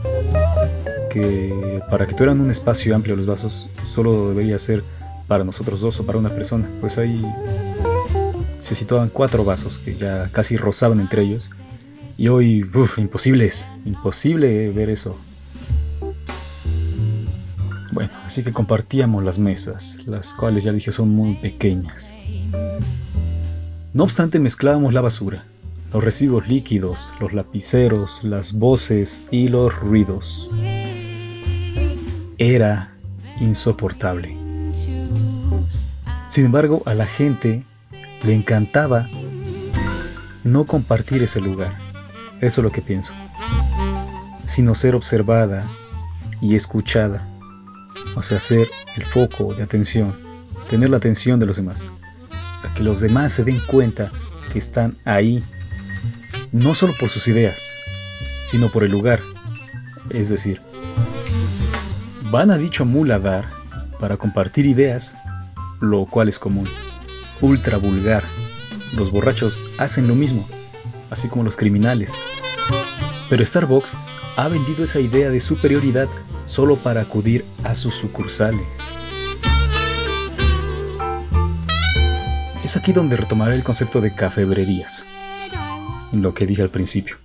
que 1.11 1.81
para 1.89 2.05
que 2.05 2.13
tuvieran 2.13 2.41
un 2.41 2.49
espacio 2.49 2.95
amplio 2.95 3.15
los 3.15 3.25
vasos 3.25 3.69
solo 3.83 4.29
debería 4.29 4.57
ser 4.57 4.83
para 5.27 5.43
nosotros 5.43 5.81
dos 5.81 5.99
o 5.99 6.05
para 6.05 6.17
una 6.17 6.33
persona. 6.33 6.69
Pues 6.81 6.97
ahí 6.97 7.23
se 8.57 8.75
situaban 8.75 9.09
cuatro 9.09 9.45
vasos 9.45 9.79
que 9.79 9.95
ya 9.95 10.29
casi 10.31 10.57
rozaban 10.57 10.99
entre 10.99 11.23
ellos. 11.23 11.51
Y 12.17 12.27
hoy, 12.27 12.63
uff, 12.73 12.97
imposible 12.97 13.49
imposible 13.85 14.69
ver 14.71 14.89
eso. 14.89 15.17
Bueno, 17.91 18.11
así 18.25 18.43
que 18.43 18.51
compartíamos 18.51 19.23
las 19.23 19.39
mesas, 19.39 19.99
las 20.05 20.33
cuales 20.33 20.63
ya 20.63 20.71
dije 20.71 20.91
son 20.91 21.09
muy 21.09 21.35
pequeñas. 21.35 22.13
No 23.93 24.03
obstante, 24.03 24.39
mezclábamos 24.39 24.93
la 24.93 25.01
basura, 25.01 25.43
los 25.91 26.03
residuos 26.03 26.47
líquidos, 26.47 27.13
los 27.19 27.33
lapiceros, 27.33 28.23
las 28.23 28.53
voces 28.53 29.23
y 29.31 29.47
los 29.47 29.75
ruidos 29.75 30.49
era 32.37 32.93
insoportable. 33.39 34.37
Sin 36.29 36.45
embargo, 36.45 36.81
a 36.85 36.93
la 36.93 37.05
gente 37.05 37.63
le 38.23 38.33
encantaba 38.33 39.09
no 40.43 40.65
compartir 40.65 41.23
ese 41.23 41.41
lugar. 41.41 41.77
Eso 42.41 42.61
es 42.61 42.63
lo 42.63 42.71
que 42.71 42.81
pienso. 42.81 43.13
Sino 44.45 44.75
ser 44.75 44.95
observada 44.95 45.67
y 46.41 46.55
escuchada. 46.55 47.27
O 48.15 48.23
sea, 48.23 48.39
ser 48.39 48.69
el 48.95 49.05
foco 49.05 49.53
de 49.53 49.63
atención. 49.63 50.15
Tener 50.69 50.89
la 50.89 50.97
atención 50.97 51.39
de 51.39 51.45
los 51.45 51.57
demás. 51.57 51.87
O 52.55 52.59
sea, 52.59 52.73
que 52.73 52.83
los 52.83 53.01
demás 53.01 53.31
se 53.31 53.43
den 53.43 53.59
cuenta 53.65 54.11
que 54.51 54.59
están 54.59 54.97
ahí. 55.05 55.43
No 56.51 56.75
solo 56.75 56.93
por 56.99 57.09
sus 57.09 57.27
ideas, 57.27 57.71
sino 58.43 58.71
por 58.71 58.83
el 58.83 58.91
lugar. 58.91 59.21
Es 60.09 60.29
decir, 60.29 60.61
van 62.31 62.51
a 62.51 62.57
dicho 62.57 62.85
muladar 62.85 63.45
para 63.99 64.17
compartir 64.17 64.65
ideas, 64.65 65.17
lo 65.79 66.05
cual 66.05 66.29
es 66.29 66.39
común. 66.39 66.67
Ultra 67.41 67.77
vulgar. 67.77 68.23
Los 68.95 69.11
borrachos 69.11 69.61
hacen 69.77 70.07
lo 70.07 70.15
mismo, 70.15 70.47
así 71.09 71.27
como 71.27 71.43
los 71.43 71.55
criminales. 71.55 72.13
Pero 73.29 73.45
Starbucks 73.45 73.95
ha 74.35 74.47
vendido 74.47 74.83
esa 74.83 74.99
idea 74.99 75.29
de 75.29 75.39
superioridad 75.39 76.07
solo 76.45 76.77
para 76.77 77.01
acudir 77.01 77.45
a 77.63 77.75
sus 77.75 77.93
sucursales. 77.93 78.65
Es 82.63 82.75
aquí 82.75 82.91
donde 82.91 83.15
retomaré 83.15 83.55
el 83.55 83.63
concepto 83.63 84.01
de 84.01 84.13
cafebrerías, 84.13 85.05
lo 86.11 86.33
que 86.33 86.45
dije 86.45 86.61
al 86.61 86.69
principio. 86.69 87.17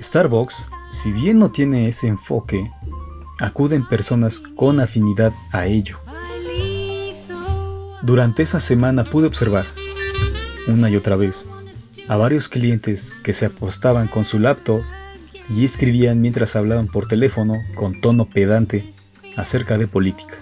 Starbucks, 0.00 0.68
si 0.90 1.12
bien 1.12 1.38
no 1.38 1.50
tiene 1.50 1.88
ese 1.88 2.08
enfoque, 2.08 2.70
acuden 3.38 3.86
personas 3.86 4.38
con 4.56 4.80
afinidad 4.80 5.32
a 5.52 5.66
ello. 5.66 5.98
Durante 8.02 8.42
esa 8.42 8.58
semana 8.58 9.04
pude 9.04 9.28
observar, 9.28 9.64
una 10.66 10.90
y 10.90 10.96
otra 10.96 11.16
vez, 11.16 11.48
a 12.12 12.16
varios 12.18 12.50
clientes 12.50 13.14
que 13.24 13.32
se 13.32 13.46
apostaban 13.46 14.06
con 14.06 14.26
su 14.26 14.38
laptop 14.38 14.82
y 15.48 15.64
escribían 15.64 16.20
mientras 16.20 16.56
hablaban 16.56 16.86
por 16.86 17.08
teléfono 17.08 17.62
con 17.74 18.02
tono 18.02 18.26
pedante 18.26 18.84
acerca 19.38 19.78
de 19.78 19.86
política, 19.86 20.36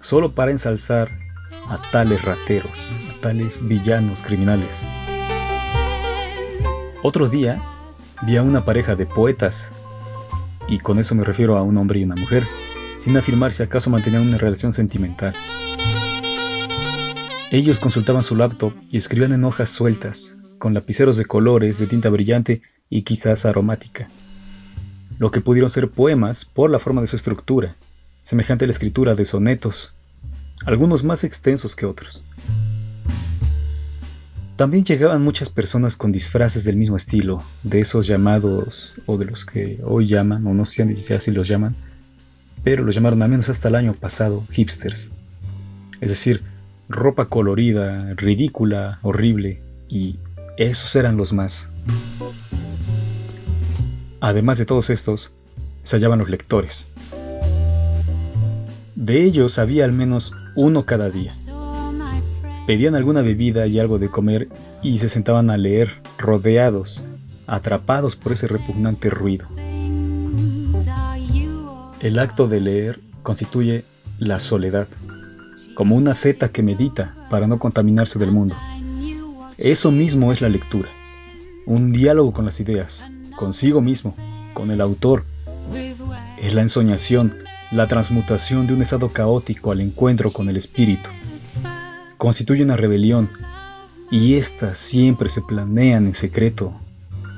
solo 0.00 0.36
para 0.36 0.52
ensalzar 0.52 1.10
a 1.68 1.82
tales 1.90 2.22
rateros, 2.22 2.92
a 3.10 3.20
tales 3.20 3.66
villanos 3.66 4.22
criminales. 4.22 4.84
Otro 7.02 7.28
día 7.28 7.60
vi 8.22 8.36
a 8.36 8.44
una 8.44 8.64
pareja 8.64 8.94
de 8.94 9.06
poetas 9.06 9.74
y 10.68 10.78
con 10.78 11.00
eso 11.00 11.16
me 11.16 11.24
refiero 11.24 11.58
a 11.58 11.62
un 11.62 11.76
hombre 11.76 11.98
y 11.98 12.04
una 12.04 12.14
mujer, 12.14 12.46
sin 12.94 13.16
afirmar 13.16 13.50
si 13.50 13.64
acaso 13.64 13.90
mantenían 13.90 14.28
una 14.28 14.38
relación 14.38 14.72
sentimental. 14.72 15.34
Ellos 17.50 17.80
consultaban 17.80 18.22
su 18.22 18.36
laptop 18.36 18.72
y 18.92 18.96
escribían 18.96 19.32
en 19.32 19.42
hojas 19.42 19.70
sueltas, 19.70 20.36
con 20.64 20.72
lapiceros 20.72 21.18
de 21.18 21.26
colores, 21.26 21.78
de 21.78 21.86
tinta 21.86 22.08
brillante 22.08 22.62
y 22.88 23.02
quizás 23.02 23.44
aromática. 23.44 24.08
lo 25.18 25.30
que 25.30 25.42
pudieron 25.42 25.68
ser 25.68 25.90
poemas 25.90 26.46
por 26.46 26.70
la 26.70 26.78
forma 26.78 27.02
de 27.02 27.06
su 27.06 27.16
estructura, 27.16 27.76
semejante 28.22 28.64
a 28.64 28.68
la 28.68 28.72
escritura 28.72 29.14
de 29.14 29.26
sonetos, 29.26 29.92
algunos 30.64 31.04
más 31.04 31.22
extensos 31.22 31.76
que 31.76 31.84
otros. 31.84 32.24
También 34.56 34.86
llegaban 34.86 35.22
muchas 35.22 35.50
personas 35.50 35.98
con 35.98 36.12
disfraces 36.12 36.64
del 36.64 36.76
mismo 36.76 36.96
estilo, 36.96 37.42
de 37.62 37.80
esos 37.80 38.06
llamados, 38.06 39.02
o 39.04 39.18
de 39.18 39.26
los 39.26 39.44
que 39.44 39.80
hoy 39.84 40.06
llaman, 40.06 40.46
o 40.46 40.54
no 40.54 40.64
sé 40.64 40.94
si 40.94 41.30
los 41.30 41.46
llaman, 41.46 41.76
pero 42.62 42.84
los 42.84 42.94
llamaron 42.94 43.22
al 43.22 43.28
menos 43.28 43.50
hasta 43.50 43.68
el 43.68 43.74
año 43.74 43.92
pasado 43.92 44.46
hipsters. 44.50 45.12
Es 46.00 46.08
decir, 46.08 46.40
ropa 46.88 47.26
colorida, 47.26 48.14
ridícula, 48.14 48.98
horrible, 49.02 49.60
y 49.90 50.18
esos 50.56 50.94
eran 50.96 51.16
los 51.16 51.32
más. 51.32 51.68
Además 54.20 54.58
de 54.58 54.66
todos 54.66 54.90
estos, 54.90 55.32
se 55.82 55.96
hallaban 55.96 56.18
los 56.18 56.30
lectores. 56.30 56.90
De 58.94 59.22
ellos 59.24 59.58
había 59.58 59.84
al 59.84 59.92
menos 59.92 60.32
uno 60.54 60.86
cada 60.86 61.10
día. 61.10 61.34
Pedían 62.66 62.94
alguna 62.94 63.20
bebida 63.20 63.66
y 63.66 63.78
algo 63.78 63.98
de 63.98 64.10
comer 64.10 64.48
y 64.82 64.98
se 64.98 65.10
sentaban 65.10 65.50
a 65.50 65.58
leer, 65.58 66.00
rodeados, 66.16 67.04
atrapados 67.46 68.16
por 68.16 68.32
ese 68.32 68.46
repugnante 68.46 69.10
ruido. 69.10 69.46
El 72.00 72.18
acto 72.18 72.48
de 72.48 72.60
leer 72.60 73.00
constituye 73.22 73.84
la 74.18 74.40
soledad, 74.40 74.88
como 75.74 75.96
una 75.96 76.14
seta 76.14 76.48
que 76.48 76.62
medita 76.62 77.14
para 77.28 77.46
no 77.46 77.58
contaminarse 77.58 78.18
del 78.18 78.32
mundo. 78.32 78.54
Eso 79.58 79.92
mismo 79.92 80.32
es 80.32 80.40
la 80.40 80.48
lectura, 80.48 80.88
un 81.64 81.90
diálogo 81.90 82.32
con 82.32 82.44
las 82.44 82.58
ideas, 82.58 83.06
consigo 83.36 83.80
mismo, 83.80 84.16
con 84.52 84.72
el 84.72 84.80
autor. 84.80 85.24
Es 86.38 86.54
la 86.54 86.62
ensoñación, 86.62 87.36
la 87.70 87.86
transmutación 87.86 88.66
de 88.66 88.74
un 88.74 88.82
estado 88.82 89.10
caótico 89.10 89.70
al 89.70 89.80
encuentro 89.80 90.32
con 90.32 90.48
el 90.48 90.56
espíritu. 90.56 91.08
Constituye 92.18 92.64
una 92.64 92.76
rebelión, 92.76 93.30
y 94.10 94.34
éstas 94.34 94.76
siempre 94.76 95.28
se 95.28 95.40
planean 95.40 96.06
en 96.06 96.14
secreto, 96.14 96.74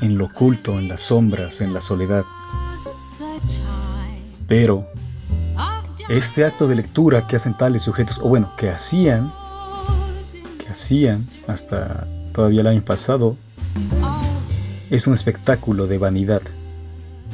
en 0.00 0.16
lo 0.16 0.26
oculto, 0.26 0.78
en 0.78 0.88
las 0.88 1.02
sombras, 1.02 1.60
en 1.60 1.74
la 1.74 1.82
soledad. 1.82 2.24
Pero 4.48 4.86
este 6.08 6.46
acto 6.46 6.66
de 6.66 6.76
lectura 6.76 7.26
que 7.26 7.36
hacen 7.36 7.56
tales 7.56 7.82
sujetos, 7.82 8.18
o 8.20 8.28
bueno, 8.28 8.54
que 8.56 8.70
hacían, 8.70 9.32
hacían 10.76 11.26
hasta 11.46 12.06
todavía 12.32 12.60
el 12.60 12.66
año 12.66 12.84
pasado, 12.84 13.36
es 14.90 15.06
un 15.06 15.14
espectáculo 15.14 15.86
de 15.86 15.96
vanidad, 15.96 16.42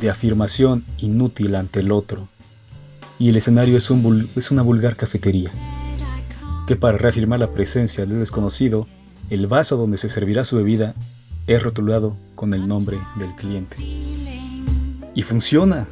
de 0.00 0.10
afirmación 0.10 0.84
inútil 0.98 1.56
ante 1.56 1.80
el 1.80 1.90
otro, 1.90 2.28
y 3.18 3.30
el 3.30 3.36
escenario 3.36 3.76
es, 3.76 3.90
es 4.36 4.50
una 4.52 4.62
vulgar 4.62 4.94
cafetería, 4.94 5.50
que 6.68 6.76
para 6.76 6.98
reafirmar 6.98 7.40
la 7.40 7.50
presencia 7.50 8.06
del 8.06 8.20
desconocido, 8.20 8.86
el 9.28 9.48
vaso 9.48 9.76
donde 9.76 9.96
se 9.96 10.08
servirá 10.08 10.44
su 10.44 10.56
bebida 10.56 10.94
es 11.48 11.60
rotulado 11.60 12.16
con 12.36 12.54
el 12.54 12.68
nombre 12.68 13.00
del 13.18 13.34
cliente. 13.34 13.76
Y 15.14 15.22
funciona. 15.22 15.88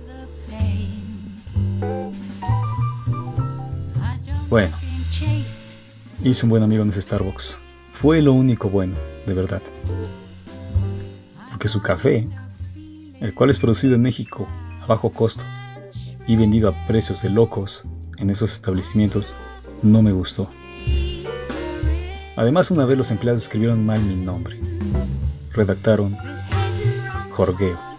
Bueno, 4.49 4.77
hice 6.23 6.45
un 6.45 6.51
buen 6.51 6.63
amigo 6.63 6.83
en 6.83 6.91
ese 6.91 7.03
Starbucks. 7.03 7.57
Fue 7.93 8.23
lo 8.23 8.33
único 8.33 8.69
bueno, 8.69 8.95
de 9.27 9.35
verdad 9.35 9.63
que 11.61 11.69
su 11.69 11.81
café, 11.81 12.27
el 13.21 13.35
cual 13.35 13.51
es 13.51 13.59
producido 13.59 13.95
en 13.95 14.03
México 14.03 14.49
a 14.83 14.87
bajo 14.87 15.11
costo 15.11 15.45
y 16.27 16.35
vendido 16.35 16.71
a 16.71 16.87
precios 16.87 17.23
de 17.23 17.29
locos 17.29 17.85
en 18.17 18.31
esos 18.31 18.55
establecimientos, 18.55 19.35
no 19.83 20.03
me 20.03 20.11
gustó. 20.11 20.51
Además, 22.37 22.71
una 22.71 22.87
vez 22.87 22.97
los 22.97 23.11
empleados 23.11 23.43
escribieron 23.43 23.85
mal 23.85 24.01
mi 24.01 24.17
nombre. 24.17 24.59
Redactaron 25.53 26.17
Jorgeo. 27.33 27.89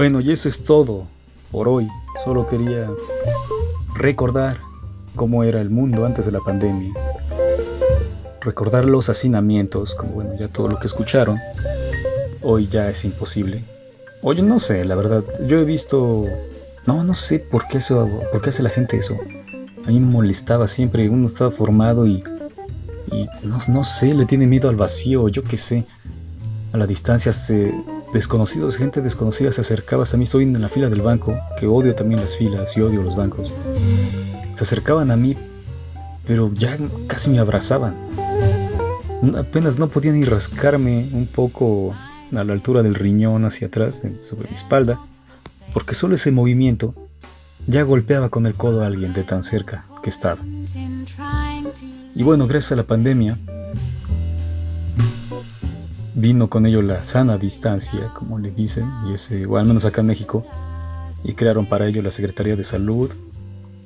Bueno, 0.00 0.22
y 0.22 0.32
eso 0.32 0.48
es 0.48 0.64
todo 0.64 1.04
por 1.52 1.68
hoy. 1.68 1.86
Solo 2.24 2.48
quería 2.48 2.88
recordar 3.94 4.56
cómo 5.14 5.44
era 5.44 5.60
el 5.60 5.68
mundo 5.68 6.06
antes 6.06 6.24
de 6.24 6.32
la 6.32 6.40
pandemia. 6.40 6.94
Recordar 8.40 8.86
los 8.86 9.10
hacinamientos, 9.10 9.94
como 9.94 10.12
bueno, 10.12 10.30
ya 10.38 10.48
todo 10.48 10.68
lo 10.68 10.80
que 10.80 10.86
escucharon, 10.86 11.38
hoy 12.40 12.66
ya 12.66 12.88
es 12.88 13.04
imposible. 13.04 13.62
Oye, 14.22 14.40
no 14.40 14.58
sé, 14.58 14.86
la 14.86 14.94
verdad, 14.94 15.22
yo 15.46 15.58
he 15.58 15.64
visto... 15.64 16.24
No, 16.86 17.04
no 17.04 17.12
sé 17.12 17.38
por 17.38 17.68
qué, 17.68 17.76
eso, 17.76 18.08
por 18.32 18.40
qué 18.40 18.48
hace 18.48 18.62
la 18.62 18.70
gente 18.70 18.96
eso. 18.96 19.18
A 19.84 19.88
mí 19.88 20.00
me 20.00 20.06
molestaba 20.06 20.66
siempre, 20.66 21.10
uno 21.10 21.26
estaba 21.26 21.50
formado 21.50 22.06
y... 22.06 22.24
y 23.12 23.28
no, 23.42 23.58
no 23.68 23.84
sé, 23.84 24.14
le 24.14 24.24
tiene 24.24 24.46
miedo 24.46 24.70
al 24.70 24.76
vacío, 24.76 25.28
yo 25.28 25.44
qué 25.44 25.58
sé. 25.58 25.84
A 26.72 26.78
la 26.78 26.86
distancia 26.86 27.32
se, 27.32 27.74
desconocidos, 28.12 28.76
gente 28.76 29.02
desconocida 29.02 29.52
se 29.52 29.60
acercaba 29.60 30.04
a 30.12 30.16
mí, 30.16 30.24
estoy 30.24 30.44
en 30.44 30.60
la 30.60 30.68
fila 30.68 30.88
del 30.88 31.02
banco, 31.02 31.38
que 31.58 31.66
odio 31.66 31.94
también 31.94 32.20
las 32.20 32.36
filas 32.36 32.76
y 32.76 32.80
odio 32.80 33.02
los 33.02 33.16
bancos 33.16 33.52
se 34.60 34.64
acercaban 34.64 35.10
a 35.10 35.16
mí, 35.16 35.36
pero 36.26 36.52
ya 36.52 36.76
casi 37.06 37.30
me 37.30 37.38
abrazaban. 37.38 37.96
Apenas 39.38 39.78
no 39.78 39.88
podían 39.88 40.20
ni 40.20 40.26
rascarme 40.26 41.10
un 41.14 41.26
poco 41.26 41.94
a 42.30 42.44
la 42.44 42.52
altura 42.52 42.82
del 42.82 42.94
riñón 42.94 43.46
hacia 43.46 43.68
atrás, 43.68 44.02
sobre 44.20 44.50
mi 44.50 44.54
espalda, 44.54 45.00
porque 45.72 45.94
solo 45.94 46.14
ese 46.14 46.30
movimiento 46.30 46.94
ya 47.66 47.82
golpeaba 47.82 48.28
con 48.28 48.44
el 48.44 48.54
codo 48.54 48.82
a 48.82 48.86
alguien 48.86 49.14
de 49.14 49.22
tan 49.22 49.42
cerca 49.42 49.86
que 50.02 50.10
estaba. 50.10 50.40
Y 52.14 52.22
bueno, 52.22 52.46
gracias 52.46 52.72
a 52.72 52.76
la 52.76 52.84
pandemia, 52.84 53.38
vino 56.20 56.48
con 56.48 56.66
ello 56.66 56.82
la 56.82 57.04
sana 57.04 57.38
distancia, 57.38 58.12
como 58.14 58.38
le 58.38 58.50
dicen, 58.50 58.90
y 59.08 59.14
ese, 59.14 59.46
o 59.46 59.56
al 59.56 59.66
menos 59.66 59.84
acá 59.84 60.02
en 60.02 60.08
México, 60.08 60.46
y 61.24 61.32
crearon 61.32 61.66
para 61.66 61.86
ello 61.86 62.02
la 62.02 62.10
Secretaría 62.10 62.56
de 62.56 62.64
Salud, 62.64 63.10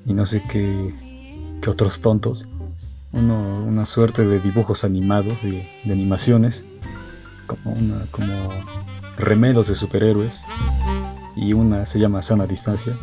y 0.04 0.12
no 0.12 0.26
sé 0.26 0.42
qué, 0.48 0.92
otros 1.66 2.00
tontos. 2.00 2.46
Uno, 3.12 3.64
una 3.64 3.86
suerte 3.86 4.26
de 4.26 4.40
dibujos 4.40 4.84
animados, 4.84 5.42
de, 5.42 5.66
animaciones, 5.84 6.66
como, 7.46 7.74
una, 7.74 8.06
como 8.10 8.32
remedos 9.16 9.68
de 9.68 9.74
superhéroes. 9.74 10.44
Y 11.36 11.52
una 11.52 11.86
se 11.86 11.98
llama 11.98 12.22
Sana 12.22 12.46
Distancia. 12.46 12.96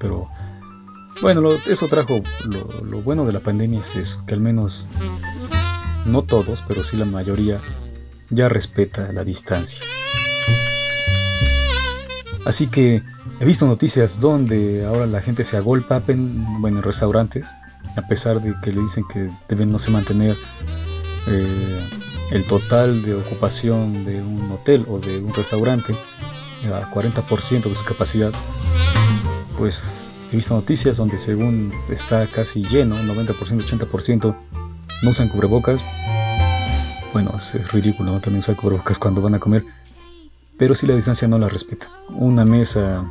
Pero 0.00 0.28
bueno, 1.20 1.50
eso 1.68 1.88
trajo 1.88 2.20
lo, 2.44 2.82
lo 2.82 3.02
bueno 3.02 3.26
de 3.26 3.32
la 3.32 3.40
pandemia 3.40 3.80
es 3.80 3.94
eso, 3.96 4.24
que 4.26 4.34
al 4.34 4.40
menos 4.40 4.86
no 6.06 6.22
todos, 6.22 6.62
pero 6.66 6.82
sí 6.82 6.96
la 6.96 7.04
mayoría 7.04 7.60
ya 8.30 8.48
respeta 8.48 9.12
la 9.12 9.24
distancia. 9.24 9.80
Así 12.44 12.68
que 12.68 13.02
he 13.40 13.44
visto 13.44 13.66
noticias 13.66 14.20
donde 14.20 14.84
ahora 14.86 15.06
la 15.06 15.20
gente 15.20 15.42
se 15.42 15.56
agolpa 15.56 16.02
en, 16.06 16.60
bueno, 16.60 16.78
en 16.78 16.82
restaurantes, 16.84 17.46
a 17.96 18.02
pesar 18.02 18.40
de 18.40 18.54
que 18.62 18.72
le 18.72 18.80
dicen 18.80 19.04
que 19.12 19.30
deben 19.48 19.70
no 19.70 19.78
se 19.78 19.90
mantener 19.90 20.36
eh, 21.26 21.88
el 22.30 22.46
total 22.46 23.02
de 23.02 23.14
ocupación 23.14 24.04
de 24.04 24.22
un 24.22 24.52
hotel 24.52 24.86
o 24.88 24.98
de 24.98 25.18
un 25.18 25.34
restaurante 25.34 25.94
a 26.72 26.90
40% 26.92 27.62
de 27.64 27.74
su 27.74 27.84
capacidad. 27.84 28.32
Pues 29.56 30.08
he 30.32 30.36
visto 30.36 30.54
noticias 30.54 30.96
donde 30.96 31.18
según 31.18 31.72
está 31.90 32.26
casi 32.26 32.62
lleno, 32.62 32.96
90%, 32.96 33.34
80%, 33.36 34.36
no 35.02 35.10
usan 35.10 35.28
cubrebocas. 35.28 35.84
Bueno, 37.12 37.32
es 37.36 37.72
ridículo 37.72 38.12
¿no? 38.12 38.20
también 38.20 38.40
usar 38.40 38.56
cubrebocas 38.56 38.98
cuando 38.98 39.22
van 39.22 39.34
a 39.34 39.40
comer 39.40 39.64
pero 40.58 40.74
si 40.74 40.86
la 40.86 40.94
distancia 40.94 41.28
no 41.28 41.38
la 41.38 41.48
respeta. 41.48 41.88
Una 42.10 42.44
mesa 42.44 43.10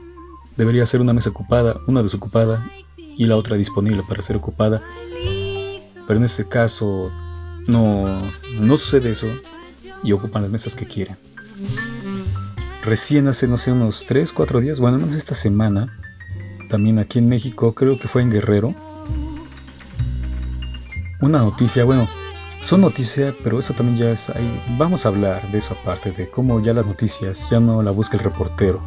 debería 0.58 0.86
ser 0.86 1.02
una 1.02 1.14
mesa 1.14 1.30
ocupada, 1.30 1.80
una 1.88 2.02
desocupada 2.02 2.66
y 2.98 3.26
la 3.26 3.38
otra 3.38 3.58
disponible 3.58 4.04
para 4.08 4.22
ser 4.22 4.36
ocupada. 4.36 4.82
Pero 6.08 6.20
en 6.20 6.24
este 6.24 6.48
caso 6.48 7.12
no, 7.68 8.06
no 8.60 8.78
sucede 8.78 9.12
eso 9.12 9.28
y 10.04 10.12
ocupan 10.12 10.44
las 10.44 10.52
mesas 10.52 10.76
que 10.76 10.88
quieren. 10.88 11.18
Recién 12.84 13.28
hace, 13.28 13.48
no 13.48 13.58
sé, 13.58 13.72
unos 13.72 14.06
3, 14.06 14.32
4 14.32 14.62
días, 14.62 14.80
bueno, 14.80 14.98
menos 14.98 15.16
esta 15.16 15.34
semana, 15.34 15.98
también 16.70 17.00
aquí 17.00 17.18
en 17.18 17.28
México, 17.28 17.74
creo 17.74 17.98
que 17.98 18.08
fue 18.08 18.22
en 18.22 18.30
Guerrero, 18.30 18.76
una 21.22 21.40
noticia, 21.40 21.84
bueno, 21.84 22.08
son 22.66 22.82
noticias, 22.82 23.36
pero 23.44 23.60
eso 23.60 23.76
también 23.76 23.96
ya 23.96 24.12
es 24.12 24.32
ahí. 24.32 24.60
Vamos 24.80 25.06
a 25.06 25.10
hablar 25.10 25.52
de 25.52 25.60
eso 25.60 25.78
aparte, 25.80 26.12
de 26.12 26.32
cómo 26.32 26.60
ya 26.64 26.74
las 26.74 26.88
noticias 26.88 27.48
ya 27.52 27.60
no 27.60 27.84
la 27.84 27.92
busca 27.92 28.18
el 28.18 28.24
reportero, 28.24 28.82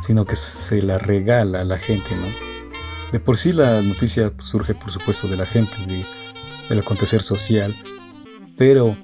sino 0.00 0.24
que 0.24 0.36
se 0.36 0.80
la 0.80 0.96
regala 0.96 1.62
a 1.62 1.64
la 1.64 1.76
gente, 1.76 2.14
¿no? 2.14 2.28
De 3.10 3.18
por 3.18 3.36
sí 3.36 3.50
la 3.50 3.82
noticia 3.82 4.32
surge, 4.38 4.76
por 4.76 4.92
supuesto, 4.92 5.26
de 5.26 5.36
la 5.36 5.44
gente, 5.44 5.74
de 5.88 6.06
del 6.68 6.78
acontecer 6.78 7.20
social, 7.20 7.74
pero 8.56 8.96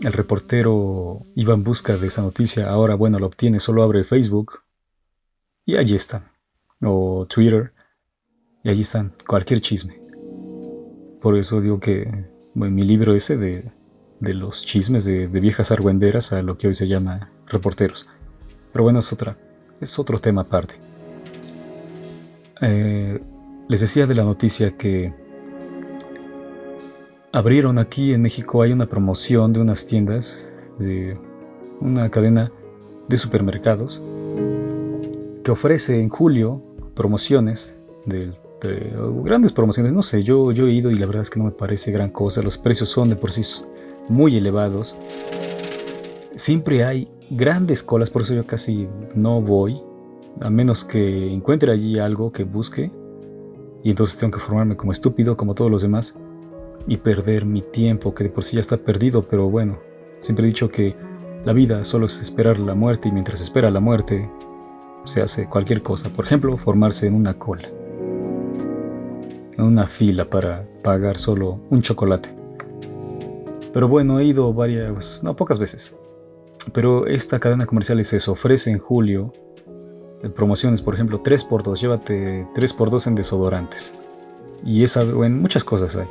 el 0.00 0.12
reportero 0.12 1.26
iba 1.34 1.54
en 1.54 1.64
busca 1.64 1.96
de 1.96 2.06
esa 2.06 2.22
noticia, 2.22 2.68
ahora 2.68 2.94
bueno, 2.94 3.18
lo 3.18 3.26
obtiene, 3.26 3.58
solo 3.58 3.82
abre 3.82 4.04
Facebook 4.04 4.60
y 5.66 5.76
allí 5.76 5.96
está, 5.96 6.32
o 6.80 7.26
Twitter, 7.28 7.72
y 8.62 8.70
allí 8.70 8.82
están, 8.82 9.14
cualquier 9.26 9.60
chisme. 9.60 10.00
Por 11.20 11.36
eso 11.36 11.60
digo 11.60 11.80
que 11.80 12.33
mi 12.54 12.84
libro 12.84 13.14
ese 13.14 13.36
de, 13.36 13.70
los 14.20 14.64
chismes 14.64 15.04
de, 15.04 15.26
viejas 15.26 15.70
argüenderas 15.70 16.32
a 16.32 16.42
lo 16.42 16.56
que 16.56 16.68
hoy 16.68 16.74
se 16.74 16.86
llama 16.86 17.30
reporteros. 17.46 18.08
Pero 18.72 18.84
bueno, 18.84 19.00
es, 19.00 19.12
otra, 19.12 19.36
es 19.80 19.98
otro 19.98 20.18
tema 20.18 20.42
aparte. 20.42 20.74
Eh, 22.60 23.20
les 23.68 23.80
decía 23.80 24.06
de 24.06 24.14
la 24.14 24.24
noticia 24.24 24.76
que 24.76 25.12
abrieron 27.32 27.78
aquí 27.78 28.12
en 28.12 28.22
México, 28.22 28.62
hay 28.62 28.72
una 28.72 28.86
promoción 28.86 29.52
de 29.52 29.60
unas 29.60 29.86
tiendas, 29.86 30.72
de 30.78 31.18
una 31.80 32.08
cadena 32.10 32.52
de 33.08 33.16
supermercados, 33.16 34.00
que 35.42 35.50
ofrece 35.50 36.00
en 36.00 36.08
julio 36.08 36.62
promociones 36.94 37.76
de, 38.68 38.92
grandes 39.22 39.52
promociones, 39.52 39.92
no 39.92 40.02
sé, 40.02 40.22
yo, 40.22 40.52
yo 40.52 40.66
he 40.66 40.72
ido 40.72 40.90
y 40.90 40.96
la 40.96 41.06
verdad 41.06 41.22
es 41.22 41.30
que 41.30 41.38
no 41.38 41.46
me 41.46 41.50
parece 41.50 41.92
gran 41.92 42.10
cosa, 42.10 42.42
los 42.42 42.58
precios 42.58 42.88
son 42.88 43.08
de 43.08 43.16
por 43.16 43.30
sí 43.30 43.42
muy 44.08 44.36
elevados, 44.36 44.96
siempre 46.36 46.84
hay 46.84 47.08
grandes 47.30 47.82
colas, 47.82 48.10
por 48.10 48.22
eso 48.22 48.34
yo 48.34 48.46
casi 48.46 48.88
no 49.14 49.40
voy, 49.40 49.80
a 50.40 50.50
menos 50.50 50.84
que 50.84 51.32
encuentre 51.32 51.72
allí 51.72 51.98
algo 51.98 52.32
que 52.32 52.44
busque, 52.44 52.90
y 53.82 53.90
entonces 53.90 54.16
tengo 54.16 54.32
que 54.32 54.40
formarme 54.40 54.76
como 54.76 54.92
estúpido, 54.92 55.36
como 55.36 55.54
todos 55.54 55.70
los 55.70 55.82
demás, 55.82 56.16
y 56.86 56.96
perder 56.96 57.44
mi 57.44 57.62
tiempo, 57.62 58.14
que 58.14 58.24
de 58.24 58.30
por 58.30 58.44
sí 58.44 58.56
ya 58.56 58.60
está 58.60 58.76
perdido, 58.76 59.26
pero 59.28 59.48
bueno, 59.48 59.78
siempre 60.18 60.44
he 60.44 60.48
dicho 60.48 60.70
que 60.70 60.96
la 61.44 61.52
vida 61.52 61.84
solo 61.84 62.06
es 62.06 62.20
esperar 62.20 62.58
la 62.58 62.74
muerte 62.74 63.08
y 63.08 63.12
mientras 63.12 63.40
espera 63.40 63.70
la 63.70 63.80
muerte 63.80 64.28
se 65.04 65.20
hace 65.20 65.46
cualquier 65.46 65.82
cosa, 65.82 66.08
por 66.08 66.24
ejemplo, 66.24 66.56
formarse 66.56 67.06
en 67.06 67.14
una 67.14 67.34
cola, 67.34 67.68
en 69.56 69.64
una 69.64 69.86
fila 69.86 70.28
para 70.28 70.66
pagar 70.82 71.18
solo 71.18 71.60
un 71.70 71.82
chocolate. 71.82 72.28
Pero 73.72 73.88
bueno, 73.88 74.20
he 74.20 74.24
ido 74.24 74.52
varias, 74.52 75.22
no 75.22 75.34
pocas 75.36 75.58
veces. 75.58 75.96
Pero 76.72 77.06
esta 77.06 77.40
cadena 77.40 77.66
comercial 77.66 78.00
eso, 78.00 78.32
ofrece 78.32 78.70
en 78.70 78.78
julio 78.78 79.32
eh, 80.22 80.30
promociones, 80.30 80.80
por 80.80 80.94
ejemplo, 80.94 81.22
3x2, 81.22 81.74
llévate 81.80 82.46
3x2 82.54 83.08
en 83.08 83.14
desodorantes. 83.14 83.98
Y 84.64 84.82
esa, 84.82 85.04
bueno, 85.04 85.36
muchas 85.36 85.64
cosas 85.64 85.96
hay. 85.96 86.08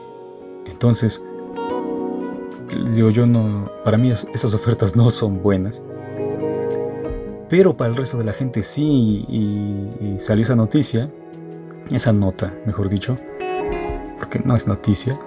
Entonces, 0.66 1.24
digo 2.94 3.10
yo 3.10 3.26
no, 3.26 3.70
para 3.84 3.98
mí 3.98 4.12
esas 4.12 4.54
ofertas 4.54 4.96
no 4.96 5.10
son 5.10 5.42
buenas. 5.42 5.84
Pero 7.50 7.78
para 7.78 7.92
el 7.92 7.96
resto 7.96 8.18
de 8.18 8.24
la 8.24 8.34
gente 8.34 8.64
sí, 8.64 9.26
y, 9.28 10.16
salió 10.18 10.44
esa 10.44 10.56
noticia, 10.56 11.12
esa 11.92 12.14
nota, 12.14 12.54
mejor 12.66 12.90
dicho, 12.90 13.18
porque 14.34 14.48
no 14.48 14.56
es 14.56 14.68
noticia, 14.68 15.20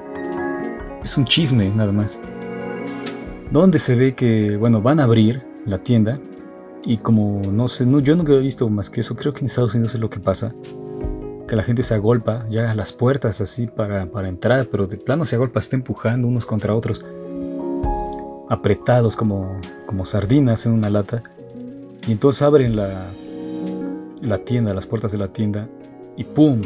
es 1.05 1.17
un 1.17 1.27
chisme 1.27 1.71
nada 1.71 1.93
más. 1.93 2.19
Donde 3.53 3.79
se 3.79 3.95
ve 3.95 4.17
que, 4.17 4.57
bueno, 4.57 4.83
van 4.83 4.99
a 4.99 5.05
abrir 5.05 5.45
la 5.65 5.79
tienda 5.79 6.19
y 6.85 6.99
como 6.99 7.41
no 7.53 7.69
sé, 7.69 7.87
no, 7.87 8.01
yo 8.01 8.17
nunca 8.17 8.33
he 8.33 8.39
visto 8.39 8.69
más 8.69 8.91
que 8.91 9.01
eso, 9.01 9.15
creo 9.15 9.33
que 9.33 9.41
en 9.41 9.47
Estados 9.47 9.75
Unidos 9.75 9.95
es 9.95 10.01
lo 10.01 10.11
que 10.11 10.19
pasa 10.19 10.55
que 11.47 11.55
la 11.55 11.63
gente 11.63 11.85
se 11.85 11.95
agolpa 11.95 12.47
ya 12.51 12.75
las 12.75 12.93
puertas 12.93 13.41
así 13.41 13.69
para, 13.69 14.11
para 14.11 14.29
entrar, 14.29 14.67
pero 14.67 14.89
de 14.89 14.97
plano 14.97 15.25
se 15.25 15.37
agolpa, 15.37 15.61
está 15.61 15.77
empujando 15.77 16.27
unos 16.27 16.45
contra 16.45 16.75
otros, 16.75 17.05
apretados 18.49 19.15
como, 19.15 19.61
como 19.87 20.05
sardinas 20.05 20.67
en 20.67 20.73
una 20.73 20.91
lata. 20.91 21.23
Y 22.09 22.11
entonces 22.11 22.43
abren 22.43 22.75
la, 22.75 23.07
la 24.21 24.39
tienda, 24.39 24.75
las 24.75 24.87
puertas 24.87 25.13
de 25.13 25.19
la 25.19 25.29
tienda, 25.29 25.69
y 26.17 26.25
¡pum! 26.25 26.61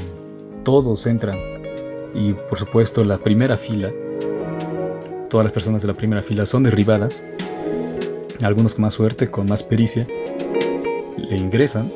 Todos 0.65 1.07
entran. 1.07 1.60
Y 2.15 2.33
por 2.33 2.59
supuesto 2.59 3.05
la 3.05 3.19
primera 3.19 3.57
fila, 3.57 3.91
todas 5.29 5.45
las 5.45 5.53
personas 5.53 5.83
de 5.83 5.89
la 5.89 5.95
primera 5.95 6.23
fila 6.23 6.47
son 6.47 6.63
derribadas, 6.63 7.23
algunos 8.43 8.75
con 8.75 8.83
más 8.83 8.95
suerte, 8.95 9.31
con 9.31 9.47
más 9.47 9.63
pericia, 9.63 10.07
le 11.17 11.37
ingresan 11.37 11.93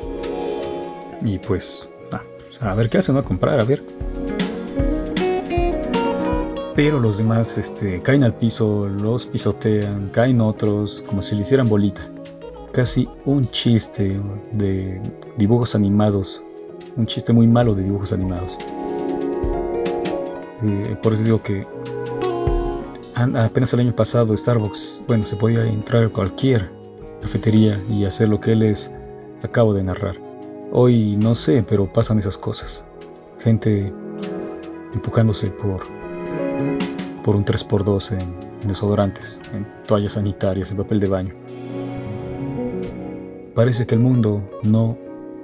y 1.23 1.39
pues 1.39 1.89
a 2.61 2.73
ver 2.75 2.89
qué 2.89 2.99
hacen, 2.99 3.17
a 3.17 3.23
comprar, 3.23 3.59
a 3.59 3.63
ver. 3.63 3.83
Pero 6.75 6.99
los 6.99 7.17
demás 7.17 7.57
este, 7.57 8.01
caen 8.01 8.23
al 8.23 8.33
piso, 8.33 8.87
los 8.87 9.25
pisotean, 9.25 10.09
caen 10.09 10.41
otros, 10.41 11.03
como 11.07 11.21
si 11.21 11.35
le 11.35 11.41
hicieran 11.41 11.69
bolita. 11.69 12.01
Casi 12.71 13.07
un 13.25 13.49
chiste 13.49 14.19
de 14.51 15.01
dibujos 15.37 15.75
animados, 15.75 16.41
un 16.97 17.07
chiste 17.07 17.31
muy 17.31 17.47
malo 17.47 17.73
de 17.75 17.83
dibujos 17.83 18.11
animados. 18.11 18.57
Por 21.01 21.13
eso 21.13 21.23
digo 21.23 21.41
que 21.41 21.67
apenas 23.15 23.73
el 23.73 23.81
año 23.81 23.95
pasado 23.95 24.35
Starbucks, 24.35 25.01
bueno, 25.07 25.25
se 25.25 25.35
podía 25.35 25.65
entrar 25.65 26.03
a 26.03 26.09
cualquier 26.09 26.71
cafetería 27.21 27.79
y 27.89 28.05
hacer 28.05 28.29
lo 28.29 28.39
que 28.39 28.55
les 28.55 28.93
acabo 29.43 29.73
de 29.73 29.83
narrar. 29.83 30.15
Hoy 30.71 31.15
no 31.17 31.35
sé, 31.35 31.63
pero 31.67 31.91
pasan 31.91 32.19
esas 32.19 32.37
cosas. 32.37 32.83
Gente 33.39 33.93
empujándose 34.93 35.49
por, 35.49 35.83
por 37.23 37.35
un 37.35 37.45
3x2 37.45 38.19
en, 38.19 38.67
desodorantes, 38.67 39.41
en 39.53 39.67
toallas 39.85 40.13
sanitarias, 40.13 40.71
en 40.71 40.77
papel 40.77 40.99
de 40.99 41.07
baño. 41.07 41.35
Parece 43.53 43.85
que 43.85 43.95
el 43.95 44.01
mundo 44.01 44.41
no 44.63 44.97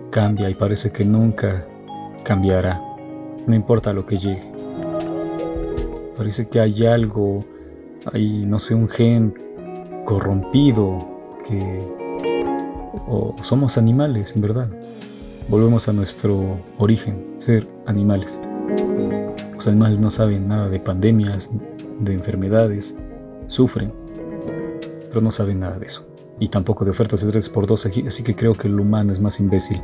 cambia 0.09 0.49
y 0.49 0.55
parece 0.55 0.91
que 0.91 1.05
nunca 1.05 1.65
cambiará, 2.23 2.81
no 3.47 3.55
importa 3.55 3.93
lo 3.93 4.05
que 4.05 4.17
llegue. 4.17 4.50
Parece 6.21 6.47
que 6.47 6.59
hay 6.59 6.85
algo, 6.85 7.43
hay, 8.13 8.45
no 8.45 8.59
sé, 8.59 8.75
un 8.75 8.87
gen 8.87 9.33
corrompido 10.05 10.99
que... 11.47 11.79
o 13.07 13.33
somos 13.41 13.79
animales, 13.79 14.35
en 14.35 14.43
verdad 14.43 14.69
volvemos 15.49 15.87
a 15.87 15.93
nuestro 15.93 16.59
origen, 16.77 17.25
ser 17.37 17.67
animales. 17.87 18.39
Los 19.55 19.67
animales 19.67 19.97
no 19.97 20.11
saben 20.11 20.47
nada 20.47 20.69
de 20.69 20.79
pandemias, 20.79 21.49
de 21.99 22.13
enfermedades, 22.13 22.95
sufren, 23.47 23.91
pero 25.09 25.21
no 25.21 25.31
saben 25.31 25.61
nada 25.61 25.79
de 25.79 25.87
eso. 25.87 26.07
Y 26.39 26.49
tampoco 26.49 26.85
de 26.85 26.91
ofertas 26.91 27.25
de 27.25 27.33
3x2, 27.33 28.05
así 28.05 28.21
que 28.21 28.35
creo 28.35 28.53
que 28.53 28.67
el 28.67 28.79
humano 28.79 29.11
es 29.11 29.19
más 29.19 29.39
imbécil. 29.39 29.81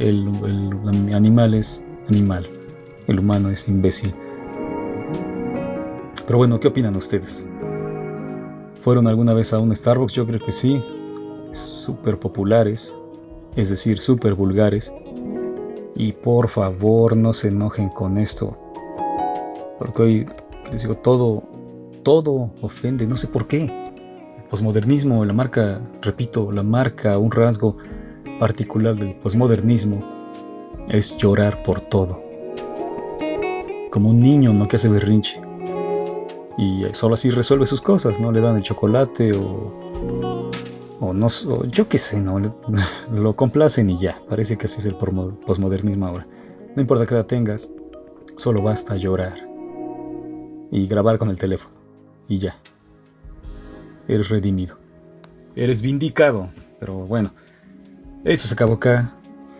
El, 0.00 0.28
el 0.44 1.14
animal 1.14 1.54
es 1.54 1.82
animal, 2.10 2.46
el 3.06 3.20
humano 3.20 3.48
es 3.48 3.66
imbécil. 3.68 4.14
Pero 6.26 6.38
bueno, 6.38 6.60
¿qué 6.60 6.68
opinan 6.68 6.96
ustedes? 6.96 7.48
¿Fueron 8.82 9.06
alguna 9.06 9.34
vez 9.34 9.52
a 9.52 9.58
un 9.58 9.74
Starbucks? 9.74 10.12
Yo 10.12 10.26
creo 10.26 10.40
que 10.40 10.52
sí. 10.52 10.82
Súper 11.52 12.18
populares 12.18 12.94
es 13.56 13.70
decir, 13.70 13.98
súper 13.98 14.34
vulgares. 14.34 14.94
Y 15.94 16.12
por 16.12 16.48
favor 16.48 17.16
no 17.16 17.32
se 17.32 17.48
enojen 17.48 17.88
con 17.88 18.18
esto. 18.18 18.56
Porque 19.78 20.02
hoy 20.02 20.26
les 20.70 20.82
digo, 20.82 20.96
todo, 20.96 21.42
todo 22.02 22.50
ofende, 22.60 23.06
no 23.06 23.16
sé 23.16 23.26
por 23.26 23.48
qué. 23.48 23.64
El 23.64 24.44
posmodernismo, 24.50 25.24
la 25.24 25.32
marca, 25.32 25.80
repito, 26.02 26.52
la 26.52 26.62
marca, 26.62 27.16
un 27.18 27.30
rasgo 27.30 27.78
particular 28.38 28.94
del 28.94 29.14
posmodernismo 29.16 30.04
es 30.88 31.16
llorar 31.16 31.62
por 31.62 31.80
todo. 31.80 32.22
Como 33.90 34.10
un 34.10 34.20
niño, 34.20 34.52
¿no? 34.52 34.68
Que 34.68 34.76
hace 34.76 34.90
berrinche. 34.90 35.45
Y 36.58 36.84
solo 36.92 37.14
así 37.14 37.30
resuelve 37.30 37.66
sus 37.66 37.80
cosas, 37.80 38.18
¿no? 38.20 38.32
Le 38.32 38.40
dan 38.40 38.56
el 38.56 38.62
chocolate 38.62 39.32
o 39.36 40.50
o 41.00 41.12
no, 41.12 41.28
yo 41.68 41.88
qué 41.88 41.98
sé, 41.98 42.20
no, 42.20 42.40
lo 43.12 43.36
complacen 43.36 43.90
y 43.90 43.98
ya, 43.98 44.20
parece 44.28 44.56
que 44.56 44.66
así 44.66 44.80
es 44.80 44.86
el 44.86 44.96
posmodernismo 44.96 46.06
ahora. 46.06 46.26
No 46.74 46.82
importa 46.82 47.06
qué 47.06 47.14
edad 47.14 47.26
tengas, 47.26 47.72
solo 48.36 48.62
basta 48.62 48.96
llorar 48.96 49.46
y 50.70 50.86
grabar 50.86 51.18
con 51.18 51.30
el 51.30 51.36
teléfono 51.36 51.74
y 52.28 52.38
ya. 52.38 52.56
Eres 54.08 54.28
redimido. 54.28 54.78
Eres 55.54 55.82
vindicado, 55.82 56.50
pero 56.78 56.94
bueno, 57.06 57.32
eso 58.24 58.46
se 58.46 58.54
acabó 58.54 58.74
acá. 58.74 59.14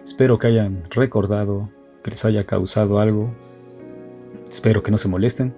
Espero 0.04 0.38
que 0.38 0.46
hayan 0.46 0.84
recordado, 0.90 1.68
que 2.04 2.10
les 2.10 2.24
haya 2.24 2.44
causado 2.44 3.00
algo. 3.00 3.30
Espero 4.48 4.82
que 4.82 4.90
no 4.90 4.98
se 4.98 5.08
molesten. 5.08 5.54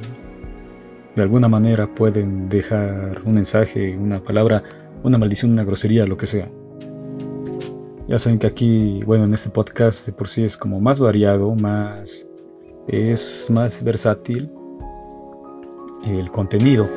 de 1.16 1.22
alguna 1.22 1.48
manera 1.48 1.92
pueden 1.92 2.48
dejar 2.48 3.22
un 3.24 3.34
mensaje, 3.34 3.96
una 3.96 4.22
palabra, 4.22 4.62
una 5.02 5.18
maldición, 5.18 5.50
una 5.52 5.64
grosería, 5.64 6.06
lo 6.06 6.16
que 6.16 6.26
sea. 6.26 6.48
Ya 8.08 8.18
saben 8.18 8.38
que 8.38 8.46
aquí, 8.46 9.02
bueno, 9.04 9.24
en 9.24 9.34
este 9.34 9.50
podcast 9.50 10.06
de 10.06 10.12
por 10.12 10.28
sí 10.28 10.44
es 10.44 10.56
como 10.56 10.80
más 10.80 11.00
variado, 11.00 11.54
más 11.54 12.28
es 12.86 13.48
más 13.50 13.82
versátil 13.84 14.50
el 16.04 16.30
contenido. 16.30 16.88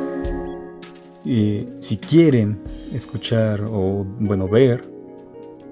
Y 1.24 1.68
si 1.80 1.98
quieren 1.98 2.62
escuchar 2.94 3.62
o 3.62 4.06
bueno 4.20 4.48
ver 4.48 4.88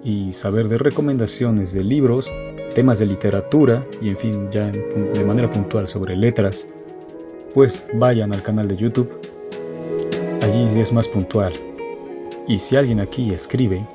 y 0.04 0.32
saber 0.32 0.68
de 0.68 0.78
recomendaciones 0.78 1.74
de 1.74 1.84
libros, 1.84 2.32
temas 2.74 3.00
de 3.00 3.06
literatura 3.06 3.86
y 4.02 4.10
en 4.10 4.18
fin 4.18 4.50
ya 4.50 4.72
de 4.72 5.24
manera 5.24 5.50
puntual 5.50 5.88
sobre 5.88 6.16
letras, 6.16 6.68
pues 7.54 7.86
vayan 7.94 8.34
al 8.34 8.42
canal 8.42 8.68
de 8.68 8.76
YouTube. 8.76 9.12
Allí 10.42 10.80
es 10.80 10.92
más 10.92 11.08
puntual. 11.08 11.54
Y 12.48 12.60
si 12.60 12.76
alguien 12.76 13.00
aquí 13.00 13.32
escribe, 13.32 13.88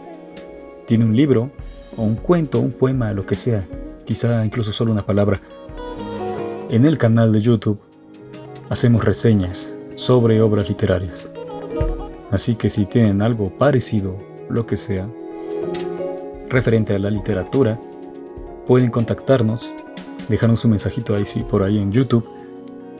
tiene 0.86 1.04
un 1.04 1.14
libro, 1.14 1.50
o 1.96 2.02
un 2.02 2.14
cuento, 2.14 2.60
un 2.60 2.72
poema, 2.72 3.12
lo 3.12 3.26
que 3.26 3.34
sea, 3.34 3.66
quizá 4.06 4.44
incluso 4.44 4.72
solo 4.72 4.92
una 4.92 5.04
palabra, 5.04 5.42
en 6.70 6.84
el 6.84 6.98
canal 6.98 7.32
de 7.32 7.40
YouTube 7.40 7.80
hacemos 8.68 9.04
reseñas 9.04 9.74
sobre 9.94 10.40
obras 10.42 10.68
literarias. 10.68 11.32
Así 12.30 12.56
que 12.56 12.68
si 12.68 12.84
tienen 12.84 13.22
algo 13.22 13.50
parecido, 13.56 14.16
lo 14.50 14.66
que 14.66 14.76
sea, 14.76 15.08
referente 16.48 16.94
a 16.94 16.98
la 16.98 17.10
literatura, 17.10 17.80
pueden 18.66 18.90
contactarnos, 18.90 19.72
dejarnos 20.28 20.64
un 20.64 20.72
mensajito 20.72 21.14
ahí 21.14 21.24
sí, 21.24 21.42
por 21.42 21.62
ahí 21.62 21.78
en 21.78 21.90
YouTube 21.90 22.28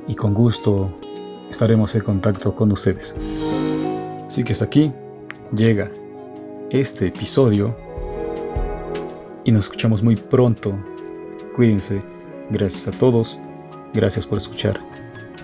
y 0.06 0.14
con 0.14 0.32
gusto 0.32 0.90
estaremos 1.50 1.94
en 1.94 2.02
contacto 2.02 2.54
con 2.54 2.72
ustedes. 2.72 3.14
Así 4.26 4.44
que 4.44 4.52
hasta 4.52 4.64
aquí 4.64 4.92
llega 5.54 5.90
este 6.70 7.08
episodio 7.08 7.76
y 9.44 9.52
nos 9.52 9.66
escuchamos 9.66 10.02
muy 10.02 10.16
pronto. 10.16 10.74
Cuídense. 11.54 12.02
Gracias 12.50 12.88
a 12.88 12.98
todos. 12.98 13.38
Gracias 13.94 14.26
por 14.26 14.38
escuchar. 14.38 14.78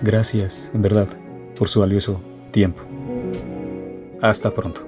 Gracias, 0.01 0.69
en 0.73 0.81
verdad, 0.81 1.07
por 1.57 1.69
su 1.69 1.79
valioso 1.79 2.21
tiempo. 2.51 2.81
Hasta 4.21 4.53
pronto. 4.53 4.81